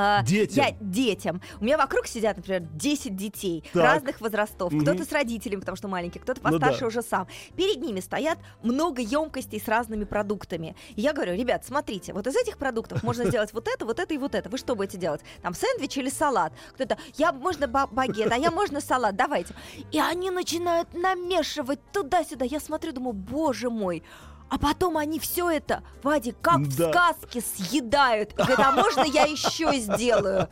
[0.00, 0.64] а, Детям.
[0.64, 1.42] Я детям.
[1.60, 3.82] У меня вокруг сидят, например, 10 детей Так.
[3.82, 4.72] разных возрастов.
[4.72, 4.82] Мгм.
[4.82, 6.86] Кто-то с родителями, потому что маленький, кто-то Ну постарше да.
[6.86, 7.26] уже сам.
[7.56, 10.74] Перед ними стоят много емкостей с разными продуктами.
[10.96, 14.14] И я говорю, ребят, смотрите, вот из этих продуктов можно сделать вот это, вот это
[14.14, 14.48] и вот это.
[14.48, 15.20] Вы что будете делать?
[15.42, 16.52] Там сэндвич или салат?
[16.74, 19.54] Кто-то, я можно ба- багет, а я можно салат, давайте.
[19.92, 22.44] И они начинают намешивать туда-сюда.
[22.44, 24.02] Я смотрю, думаю, боже мой,
[24.50, 26.90] а потом они все это, Вадик, как в Да.
[26.90, 28.32] сказке съедают.
[28.32, 30.48] И говорят, а можно я еще сделаю?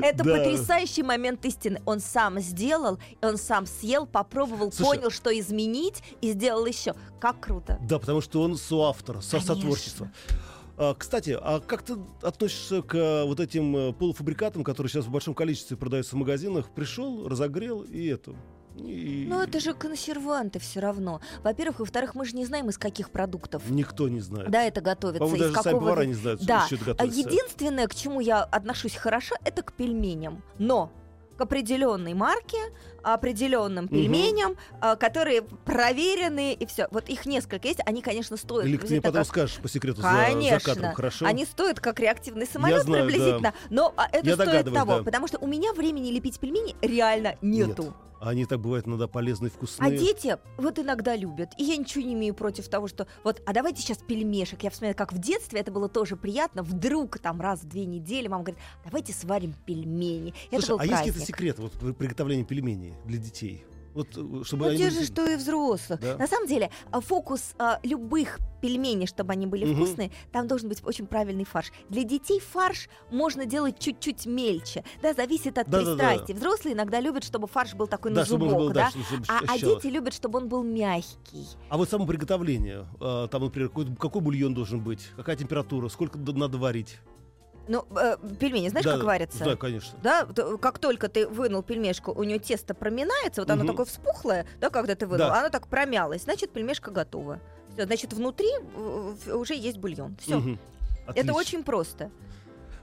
[0.00, 0.36] Это Да.
[0.36, 1.80] потрясающий момент истины.
[1.86, 6.94] Он сам сделал, он сам съел, попробовал, Слушай, понял, что изменить, и сделал еще.
[7.18, 7.78] Как круто.
[7.80, 10.12] Да, потому что он соавтор, со сотворчество.
[10.78, 15.10] А, кстати, а как ты относишься к э, вот этим э, полуфабрикатам, которые сейчас в
[15.10, 16.68] большом количестве продаются в магазинах?
[16.68, 18.34] Пришел, разогрел и это.
[18.76, 21.20] И- Но это же консерванты все равно.
[21.42, 23.62] Во-первых, во-вторых, мы же не знаем, из каких продуктов.
[23.70, 24.50] Никто не знает.
[24.50, 25.20] Да, это готовится.
[25.20, 25.80] По-моему, из даже сами какого...
[25.90, 26.66] повара не знают, Да.
[26.66, 27.18] что это готовится.
[27.20, 30.42] Единственное, к чему я отношусь хорошо, это к пельменям.
[30.58, 30.92] Но
[31.36, 32.56] к определенной марке,
[33.02, 36.88] определенным пельменям, а, которые проверенные и все.
[36.90, 38.66] Вот их несколько есть, они, конечно, стоят.
[38.66, 40.58] Или ты мне потом как- скажешь по секрету за, Конечно.
[40.58, 41.26] за кадром, хорошо?
[41.26, 45.02] Они стоят как реактивный самолет знаю, приблизительно, но а, это Я стоит того, да.
[45.04, 47.82] потому что у меня времени лепить пельмени реально нету.
[47.84, 47.92] Нет.
[48.20, 49.88] Они так бывают иногда полезные, вкусные.
[49.88, 51.50] А дети вот иногда любят.
[51.58, 54.62] И я ничего не имею против того, что вот, а давайте сейчас пельмешек.
[54.62, 56.62] Я вспоминаю, как в детстве это было тоже приятно.
[56.62, 60.34] Вдруг там раз в две недели мама говорит, давайте сварим пельмени.
[60.50, 61.14] это Слушай, а есть праздник.
[61.14, 63.64] какие-то секреты вот, при приготовлении пельменей для детей?
[63.96, 66.00] Вот, э, чтобы Ну, они те были- же, что и взрослых.
[66.00, 66.18] Да.
[66.18, 69.74] На самом деле, а, фокус а, любых пельменей, чтобы они были Мгм.
[69.76, 71.72] вкусные, там должен быть очень правильный фарш.
[71.88, 74.84] Для детей фарш можно делать чуть-чуть мельче.
[75.02, 76.10] Да, зависит от Да-да-да.
[76.10, 76.34] пристрастий.
[76.34, 78.74] Взрослые иногда любят, чтобы фарш был такой да, на зубок, был, да?
[78.74, 81.46] да, чтобы А, а дети любят, чтобы он был мягкий.
[81.70, 86.18] А вот само приготовление, э, там, например, какой, какой бульон должен быть, какая температура, сколько
[86.18, 86.98] надо варить?
[87.68, 89.44] Ну, э, пельмени, знаешь, Да, как варятся?
[89.44, 89.98] Да, конечно.
[90.02, 93.72] Да, т- как только ты вынул пельмешку, у нее тесто проминается, вот оно Мгм.
[93.72, 95.40] такое вспухлое, да, когда ты вынул, Да.
[95.40, 97.40] оно так промялось, значит, пельмешка готова.
[97.74, 100.16] Все, значит, внутри э, уже есть бульон.
[100.20, 100.36] Все.
[100.38, 100.58] Мгм.
[101.14, 102.10] Это очень просто.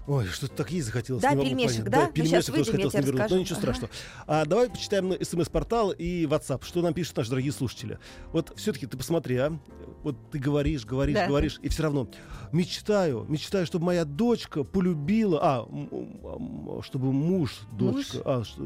[0.06, 1.22] Ой, что-то так есть захотелось.
[1.22, 2.08] Да, пельмешек, да?
[2.08, 3.42] Ну, пельмешек тоже хотелось навернуть, но расскажу.
[3.42, 3.62] ничего Ага.
[3.62, 3.94] страшного.
[4.28, 8.00] А давай почитаем на смс-портал и WhatsApp, что нам пишут наши дорогие слушатели.
[8.34, 9.58] Вот все-таки ты посмотри, а.
[10.04, 11.28] Вот ты говоришь, говоришь, Да.
[11.28, 12.10] говоришь, и все равно
[12.52, 18.62] мечтаю, мечтаю, чтобы моя дочка полюбила, а, чтобы муж, дочка, а, что,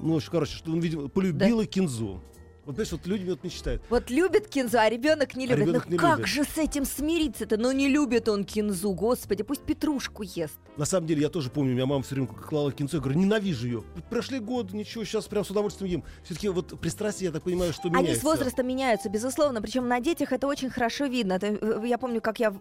[0.00, 2.22] ну, короче, что он, видимо, полюбила кинзу.
[2.66, 3.82] Вот, понимаешь, вот люди вот мечтают.
[3.88, 5.60] Вот любит кинзу, а ребенок не А любит.
[5.62, 6.28] ребенок ну не как любит.
[6.30, 7.56] же с этим смириться-то?
[7.56, 10.58] Ну не любит он кинзу, господи, пусть петрушку ест.
[10.76, 13.18] На самом деле, я тоже помню, у меня мама все время клала кинцо, я говорю,
[13.20, 13.82] ненавижу ее.
[14.10, 16.04] Прошли годы, ничего, сейчас прям с удовольствием ем.
[16.24, 18.20] Все-таки вот пристрастие, я так понимаю, что Они меняется.
[18.20, 19.62] с возрастом меняются, безусловно.
[19.62, 21.38] Причем на детях это очень хорошо видно.
[21.40, 22.52] Э, я помню, как я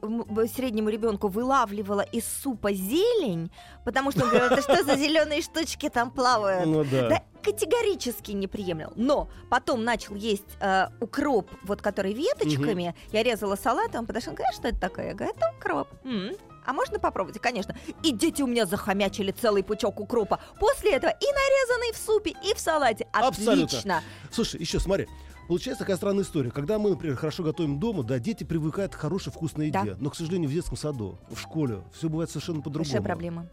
[0.56, 3.50] среднему ребенку вылавливала из супа зелень,
[3.84, 6.68] потому что он говорил, это что за зеленые штучки там плавают?
[6.68, 7.10] Ну да.
[7.10, 8.92] Да, категорически не приемлил.
[8.96, 12.96] Но потом начал есть э, укроп, вот который веточками.
[13.12, 15.08] Я резала салат, он подошел, говорит, «А что это такое?
[15.10, 15.88] Я говорю, это укроп.
[16.04, 16.32] «М,
[16.68, 17.40] А можно попробовать?
[17.40, 17.76] Конечно.
[18.02, 20.40] И дети у меня захомячили целый пучок укропа.
[20.60, 23.08] После этого и нарезанный в супе, и в салате.
[23.14, 23.66] Абсолютно.
[23.66, 24.02] Отлично.
[24.32, 25.08] Слушай, еще смотри.
[25.48, 26.50] Получается такая странная история.
[26.50, 29.82] Когда мы, например, хорошо готовим дома, да, дети привыкают к хорошей вкусной Да.
[29.82, 29.96] еде.
[30.00, 32.86] Но, к сожалению, в детском саду, в школе все бывает совершенно по-другому.
[32.92, 33.48] Большая проблема.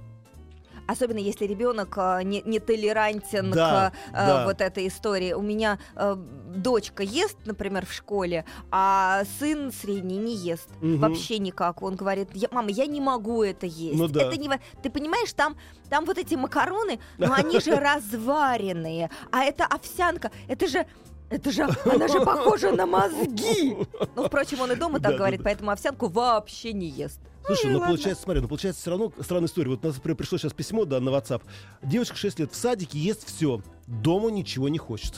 [0.87, 4.45] Особенно если ребенок а, не, не толерантен Да, к а, да.
[4.47, 5.33] вот этой истории.
[5.33, 10.69] У меня а, дочка ест, например, в школе, а сын средний не ест.
[10.81, 10.99] Мгм.
[10.99, 11.83] Вообще никак.
[11.83, 13.99] Он говорит, «Я- мама, я не могу это есть.
[13.99, 14.23] Ну да.
[14.23, 14.51] это не...
[14.83, 15.57] Ты понимаешь, там,
[15.89, 19.11] там вот эти макароны, но они же разваренные.
[19.31, 20.87] А это овсянка, это же...
[21.31, 23.75] Это же, она же похожа на мозги.
[24.15, 25.45] Ну, впрочем, он и дома так да, говорит, да.
[25.45, 27.21] поэтому овсянку вообще не ест.
[27.47, 29.71] Слушай, Ну ну получается, смотри, ну получается все равно странная история.
[29.71, 31.43] Вот у нас, пришло сейчас письмо, да, на WhatsApp.
[31.83, 35.15] Девочка 6 лет в садике ест все, дома ничего не хочет.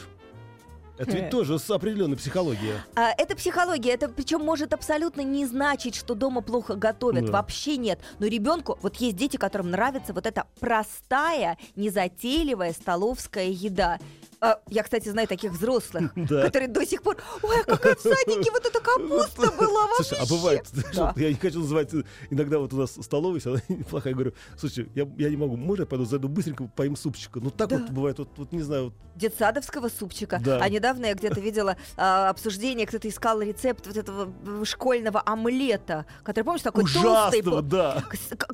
[0.97, 1.31] Это ведь Хе.
[1.31, 2.75] тоже с определенной психологией.
[2.95, 7.27] А, это психология, это причем может абсолютно не значить, что дома плохо готовят.
[7.27, 7.33] Да.
[7.33, 7.99] Вообще нет.
[8.21, 13.99] Но ребенку, вот есть дети, которым нравится вот эта простая, незатейливая столовская еда.
[14.45, 16.43] А, я, кстати, знаю таких взрослых, Да.
[16.43, 20.05] которые до сих пор, ой, а какая в садике вот эта капуста была вообще.
[20.05, 21.13] Слушай, а бывает, Да.
[21.17, 21.91] я не хочу называть,
[22.31, 25.83] иногда вот у нас столовая, она неплохая, я говорю, слушай, я, я не могу, можно
[25.83, 27.41] я пойду зайду быстренько поем супчика?
[27.41, 27.79] Ну так Да.
[27.79, 30.39] вот бывает, вот, вот не знаю, вот, детсадовского супчика.
[30.45, 30.59] Да.
[30.61, 34.31] А недавно я где-то видела а, обсуждение, кто-то искал рецепт вот этого
[34.65, 36.99] школьного омлета, который, помнишь, такой толстый
[37.41, 37.63] ужасного, был.
[37.63, 38.05] да.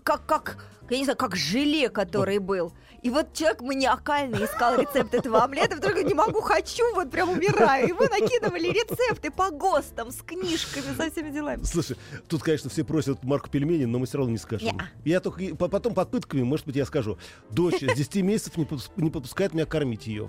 [0.05, 2.73] Как, как, я не знаю, как желе, который был.
[3.03, 7.31] И вот человек маниакально искал рецепт этого омлета, вдруг я не могу, хочу, вот прям
[7.31, 7.89] умираю.
[7.89, 11.63] Ему накидывали рецепты по ГОСТам с книжками, со всеми делами.
[11.65, 11.97] Слушай,
[12.29, 14.69] тут, конечно, все просят марку пельменей, но мы все равно не скажем.
[14.69, 14.85] Не-а.
[15.05, 17.19] Я только и- по- потом под пытками, может быть, я скажу.
[17.51, 20.29] Дочь с 10 месяцев не, подпус- не подпускает меня кормить ее.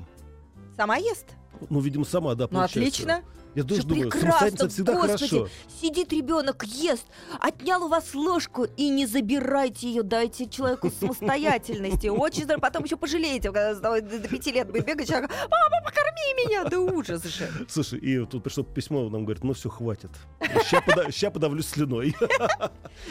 [0.75, 1.25] Сама ест?
[1.69, 2.79] Ну, видимо, сама, да, Ну, получается.
[2.79, 3.23] отлично.
[3.53, 5.47] Я тоже Же думаю, прекрасно, всегда господи, хорошо.
[5.81, 7.05] Сидит ребенок, ест,
[7.39, 12.07] отнял у вас ложку и не забирайте ее, дайте человеку самостоятельности.
[12.07, 12.61] Очень здорово.
[12.61, 17.23] Потом еще пожалеете, когда до пяти лет будет бегать, человек, мама, покорми меня, да ужас
[17.25, 17.49] же.
[17.67, 20.11] Слушай, и тут пришло письмо, нам говорит, ну все, хватит.
[20.39, 22.15] Сейчас подавлюсь слюной.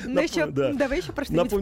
[0.04, 0.72] Ну еще, да.
[0.72, 1.52] давай еще про что-нибудь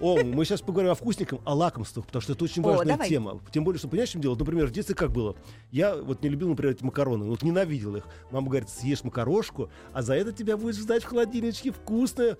[0.00, 3.40] О, мы сейчас поговорим о вкусниках, о лакомствах, потому что это очень важная тема.
[3.52, 4.36] Тем более, что понимаешь, чем дело?
[4.36, 5.34] Например, в детстве как было?
[5.72, 8.04] Я вот не любил, например, эти макароны, вот ненавидел их.
[8.30, 12.36] Мама говорит, съешь макарошку, а за это тебя будет ждать в холодильничке вкусная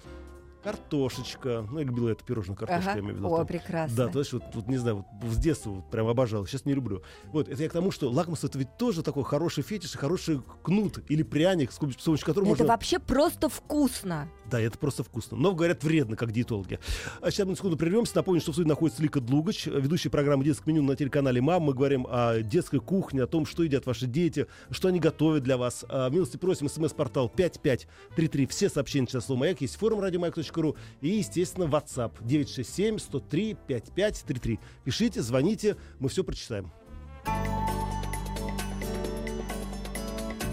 [0.63, 1.67] картошечка.
[1.71, 2.99] Ну, я любил это пирожное картошка, Ага.
[2.99, 3.29] я имею в виду.
[3.29, 3.97] О, Там- прекрасно.
[3.97, 6.75] Да, то есть вот, вот не знаю, вот с детства вот прям обожал, сейчас не
[6.75, 7.03] люблю.
[7.33, 10.99] Вот, это я к тому, что лакомство это ведь тоже такой хороший фетиш, хороший кнут
[11.09, 12.67] или пряник, с помощью которого Это можно...
[12.67, 14.29] вообще просто вкусно.
[14.51, 15.37] Да, это просто вкусно.
[15.37, 16.79] Но, говорят, вредно, как диетологи.
[17.21, 18.13] А сейчас мы на секунду прервемся.
[18.17, 21.65] Напомню, что в студии находится Лика Длугач, ведущая программы «Детское меню» на телеканале «Мам».
[21.65, 25.57] Мы говорим о детской кухне, о том, что едят ваши дети, что они готовят для
[25.57, 25.85] вас.
[25.89, 28.47] А, милости просим, смс-портал 5533.
[28.47, 29.61] Все сообщения сейчас слово «Маяк».
[29.61, 30.43] Есть форум радиомаяк.ру
[31.01, 34.59] и, естественно, WhatsApp 967 103 5533.
[34.85, 36.73] Пишите, звоните, мы все прочитаем.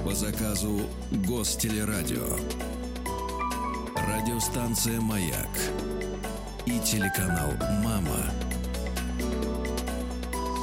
[0.04, 0.82] По заказу
[1.28, 2.38] Гостелерадио.
[3.96, 5.50] Радиостанция «Маяк»
[6.66, 7.52] и телеканал
[7.84, 8.32] «Мама»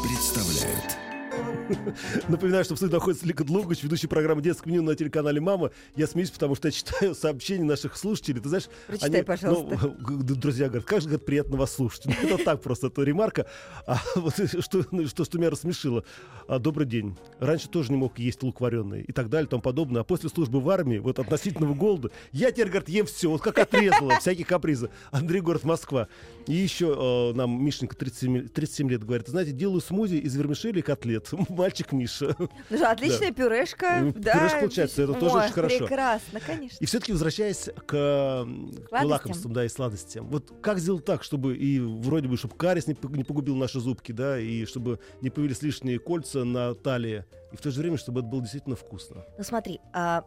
[0.02, 1.09] представляют.
[2.28, 5.70] Напоминаю, что в студии находится Лика Длугач, ведущий программы «Детское меню» на телеканале «Мама».
[5.96, 8.40] Я смеюсь, потому что я читаю сообщения наших слушателей.
[8.40, 9.78] Ты знаешь, Прочитай, пожалуйста.
[9.98, 12.06] ну, г- друзья говорят, как же говорят, приятно вас слушать.
[12.06, 13.46] Ну, это так просто, это ремарка.
[13.86, 16.04] А вот что, ну, что, что меня рассмешило.
[16.48, 17.16] А, добрый день.
[17.38, 20.02] Раньше тоже не мог есть лук вареный и так далее, и тому подобное.
[20.02, 23.58] А после службы в армии, вот относительного голода, я теперь, говорит, ем все, вот как
[23.58, 24.90] отрезала, всякие капризы.
[25.10, 26.08] Андрей, город Москва.
[26.46, 30.82] И еще э, нам Мишенька, 37, 37 лет, говорит, знаете, делаю смузи из вермишели и
[30.82, 31.28] котлет.
[31.48, 32.36] Мальчик Миша.
[32.70, 33.98] Ну отличная пюрешка.
[34.00, 34.34] Ну, да.
[34.34, 35.78] пюрешка получается, это тоже Ой, очень хорошо.
[35.78, 36.76] Прекрасно, конечно.
[36.80, 38.46] И все-таки возвращаясь к,
[38.90, 40.28] к лакомствам, да, и сладостям.
[40.28, 44.12] Вот как сделать так, чтобы и вроде бы, чтобы карис не, не погубил наши зубки,
[44.12, 48.20] да, и чтобы не появились лишние кольца на талии, и в то же время, чтобы
[48.20, 49.24] это было действительно вкусно.
[49.38, 50.24] Ну смотри, а,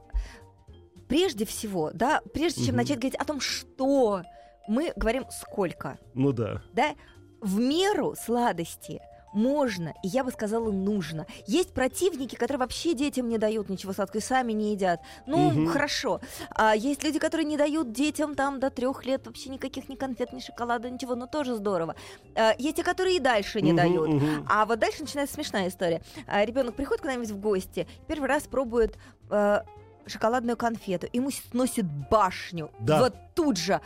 [1.07, 2.77] прежде всего, да, прежде чем Мгм.
[2.77, 4.23] начать говорить о том, что
[4.67, 6.63] мы говорим сколько, Ну да.
[6.73, 6.95] да,
[7.41, 9.01] в меру сладости
[9.33, 11.25] можно, и я бы сказала, нужно.
[11.45, 15.01] Есть противники, которые вообще детям не дают ничего сладкого и сами не едят.
[15.25, 15.67] Ну, Мгм.
[15.67, 16.21] хорошо.
[16.51, 20.33] А есть люди, которые не дают детям там до трех лет вообще никаких ни конфет,
[20.33, 21.95] ни шоколада, ничего, ну тоже здорово.
[22.35, 24.09] А, есть те, которые и дальше не Мгм, дают.
[24.09, 24.45] мгм.
[24.49, 26.01] А вот дальше начинается смешная история.
[26.27, 28.97] ребенок приходит куда-нибудь в гости, первый раз пробует
[29.29, 29.61] э,
[30.05, 32.71] шоколадную конфету, ему сносит башню.
[32.79, 32.99] Да.
[32.99, 33.81] Вот тут же.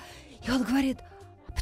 [0.46, 1.17] И он говорит, «А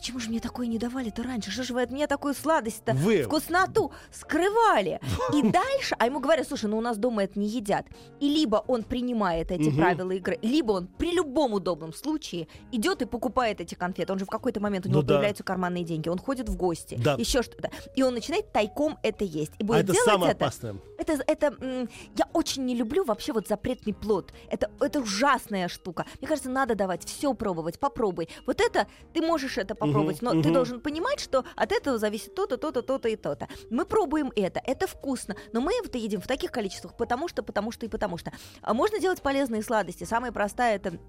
[0.05, 1.49] почему же мне такое не давали-то раньше?
[1.49, 3.23] Что же вы от меня такую сладость-то, Вы.
[3.23, 4.99] вкусноту скрывали?
[5.33, 7.87] И дальше, а ему говорят, слушай, ну у нас дома это не едят.
[8.19, 9.77] И либо он принимает эти Мгм.
[9.77, 14.13] правила игры, либо он при любом удобном случае идет и покупает эти конфеты.
[14.13, 15.15] Он же в какой-то момент у него Ну да.
[15.15, 17.15] появляются карманные деньги, он ходит в гости, Да.
[17.17, 17.71] еще что-то.
[17.95, 19.53] И он начинает тайком это есть.
[19.57, 20.45] И А будет это делать самое это.
[20.45, 20.75] опасное.
[20.99, 24.31] Это, это я очень не люблю вообще вот запретный плод.
[24.51, 26.05] Это, это ужасная штука.
[26.19, 28.29] Мне кажется, надо давать все пробовать, попробуй.
[28.45, 32.35] Вот это ты можешь это попробовать, Мгм, но ты должен понимать, что от этого зависит
[32.35, 33.47] то-то, то-то, то-то и то-то.
[33.69, 37.71] Мы пробуем это, это вкусно, но мы это едим в таких количествах, потому что, потому
[37.71, 38.31] что и потому что.
[38.61, 40.03] А можно делать полезные сладости.
[40.03, 40.99] Самая простая это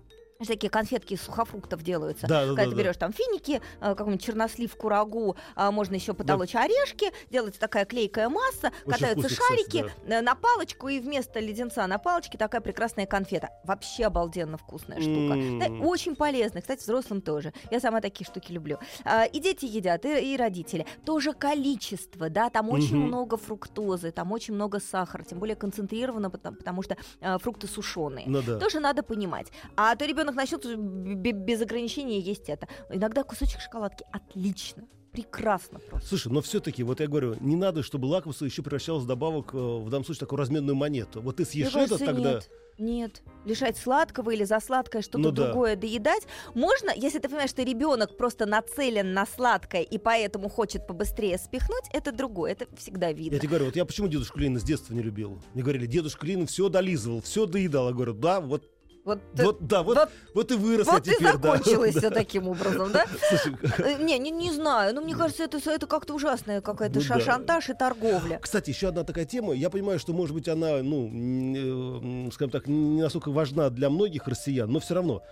[0.45, 2.26] такие конфетки из сухофруктов делаются.
[2.26, 2.82] Да, да, Когда да, ты да.
[2.82, 8.28] берешь там финики, э, какой-нибудь чернослив, курагу, а можно еще потолочь орешки, делается такая клейкая
[8.28, 12.61] масса, Очень катаются вкусно, кстати, шарики э, на палочку, и вместо леденца на палочке такая
[12.61, 13.51] прекрасная конфета.
[13.64, 15.34] Вообще обалденно вкусная штука.
[15.34, 15.59] М.
[15.59, 17.53] Да, очень полезная, кстати, взрослым тоже.
[17.70, 18.78] Я сама такие штуки люблю.
[19.05, 20.87] А, и дети едят, и, и родители.
[21.05, 23.07] Тоже количество, да, там очень Мгм.
[23.07, 28.24] много фруктозы, там очень много сахара, тем более концентрированно, потому, потому что э, фрукты сушеные.
[28.26, 28.59] Ну да.
[28.59, 29.49] Тоже надо понимать.
[29.76, 32.66] А то ребенок начнет б- без ограничений есть это.
[32.91, 36.09] Иногда кусочек шоколадки отлично, прекрасно просто.
[36.09, 39.57] Слушай, но все-таки, вот я говорю, не надо, чтобы лакомство еще превращалось в добавок, э,
[39.57, 41.20] в данном случае, такую разменную монету.
[41.22, 42.35] Вот ты съешь Мне это, тогда...
[42.35, 42.51] Нет.
[42.79, 45.47] Нет, лишать сладкого или за сладкое что-то Ну да.
[45.47, 50.87] другое доедать можно, если ты понимаешь, что ребенок просто нацелен на сладкое и поэтому хочет
[50.87, 53.33] побыстрее спихнуть, это другое, это всегда видно.
[53.37, 55.41] Я тебе говорю, вот я почему дедушку Ленина с детства не любил?
[55.55, 57.89] Мне говорили, дедушка Ленин все долизывал, все доедал.
[57.89, 58.68] Я говорю, да, вот,
[59.07, 61.53] Вот, вот, да, вот, вот- вот, и вырос вот я и теперь, да.
[61.57, 62.01] закончилось Да.
[62.01, 63.07] все таким образом, да?
[63.29, 67.01] Слушай, Э, Не, не, не знаю, но мне кажется, это, это как-то ужасная какая-то Ну
[67.03, 67.21] ша- да.
[67.21, 68.41] шантаж и торговля.
[68.43, 69.53] Кстати, еще одна такая тема.
[69.55, 74.27] Я понимаю, что, может быть, она, ну, э, скажем так, не настолько важна для многих
[74.27, 75.23] россиян, но все равно.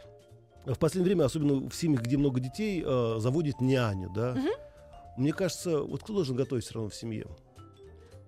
[0.66, 4.34] В последнее время, особенно в семьях, где много детей, э, заводит няню, да.
[4.34, 4.48] Мгм.
[5.16, 7.26] Мне кажется, вот кто должен готовить все равно в семье?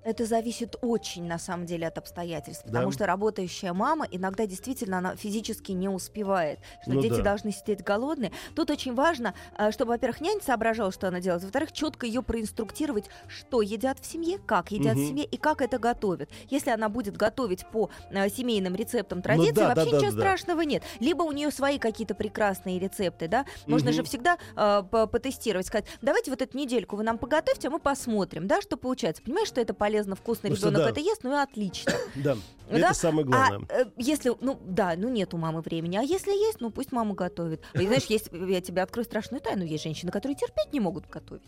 [0.07, 2.63] Это зависит очень, на самом деле, от обстоятельств.
[2.67, 2.71] Да.
[2.75, 6.61] Потому что работающая мама иногда действительно она физически не успевает.
[6.83, 7.23] Что Ну дети да.
[7.23, 8.31] должны сидеть голодные.
[8.55, 11.43] Тут очень важно, э, чтобы, во-первых, нянь соображала, что она делает.
[11.43, 15.05] Во-вторых, четко ее проинструктировать, что едят в семье, как едят Мгм.
[15.05, 16.31] в семье и как это готовят.
[16.51, 20.13] Если она будет готовить по э, семейным рецептам традиции, Ну да, да, вообще да, ничего
[20.13, 20.19] да.
[20.19, 20.85] страшного нет.
[21.01, 23.45] Либо у нее свои какие-то прекрасные рецепты, да.
[23.67, 23.97] Можно Мгм.
[23.97, 27.81] же всегда э, по- потестировать, сказать, давайте вот эту недельку вы нам поготовьте, а мы
[27.81, 29.21] посмотрим, да, что получается.
[29.25, 30.91] Понимаешь, что это полезно, вкусно, Ну что, ребенок да.
[30.91, 31.93] это ест, ну и отлично.
[32.17, 32.37] Да,
[32.71, 32.77] Да?
[32.79, 33.67] это самое главное.
[33.69, 37.15] А если, ну да, ну нет у мамы времени, а если есть, ну пусть мама
[37.15, 37.63] готовит.
[37.75, 41.43] И знаешь, есть, я тебе открою страшную тайну, есть женщины, которые терпеть не могут готовить.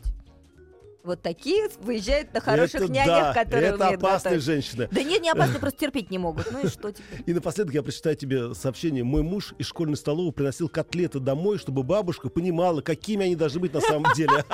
[1.04, 4.44] Вот такие выезжают на хороших это, нянях, да, которые это умеют опасные готовить.
[4.44, 4.88] женщины.
[4.90, 6.50] Да нет, не опасно, просто терпеть не могут.
[6.50, 7.22] Ну и что теперь?
[7.26, 9.04] И напоследок я прочитаю тебе сообщение.
[9.04, 13.72] Мой муж из школьной столовой приносил котлеты домой, чтобы бабушка понимала, какими они должны быть
[13.72, 14.44] на самом деле.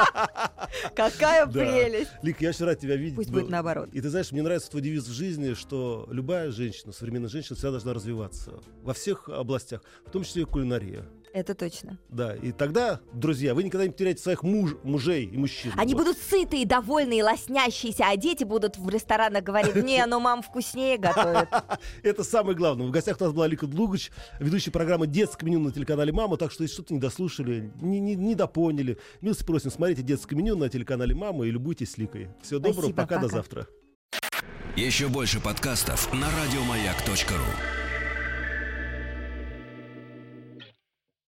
[0.95, 2.11] Какая прелесть!
[2.23, 3.17] Лик, я очень рад тебя видеть.
[3.17, 3.89] Пусть Ну, будет наоборот.
[3.93, 7.71] И ты знаешь, мне нравится твой девиз в жизни, что любая женщина, современная женщина всегда
[7.73, 11.05] должна развиваться во всех областях, в том числе и кулинария.
[11.35, 11.99] Это точно.
[12.11, 15.73] Да, и тогда, друзья, вы никогда не потеряете своих муж, мужей и мужчин.
[15.77, 16.05] Они Вот.
[16.05, 21.49] будут сытые, довольные, лоснящиеся, а дети будут в ресторанах говорить, не, ну мам вкуснее готовит.
[22.05, 22.87] Это самое главное.
[22.87, 26.37] В гостях у нас была Лика Длугач, ведущая программы «Детское меню» на телеканале «Мама».
[26.37, 30.55] Так что, если что-то не дослушали, не, не, не допоняли, милости просим, смотрите «Детское меню»
[30.57, 32.29] на телеканале «Мама» и любуйтесь Ликой.
[32.43, 33.37] Всего доброго, Спасибо, пока, до пока.
[33.37, 33.67] завтра.
[34.77, 37.84] Еще больше подкастов на радиомаяк.ру.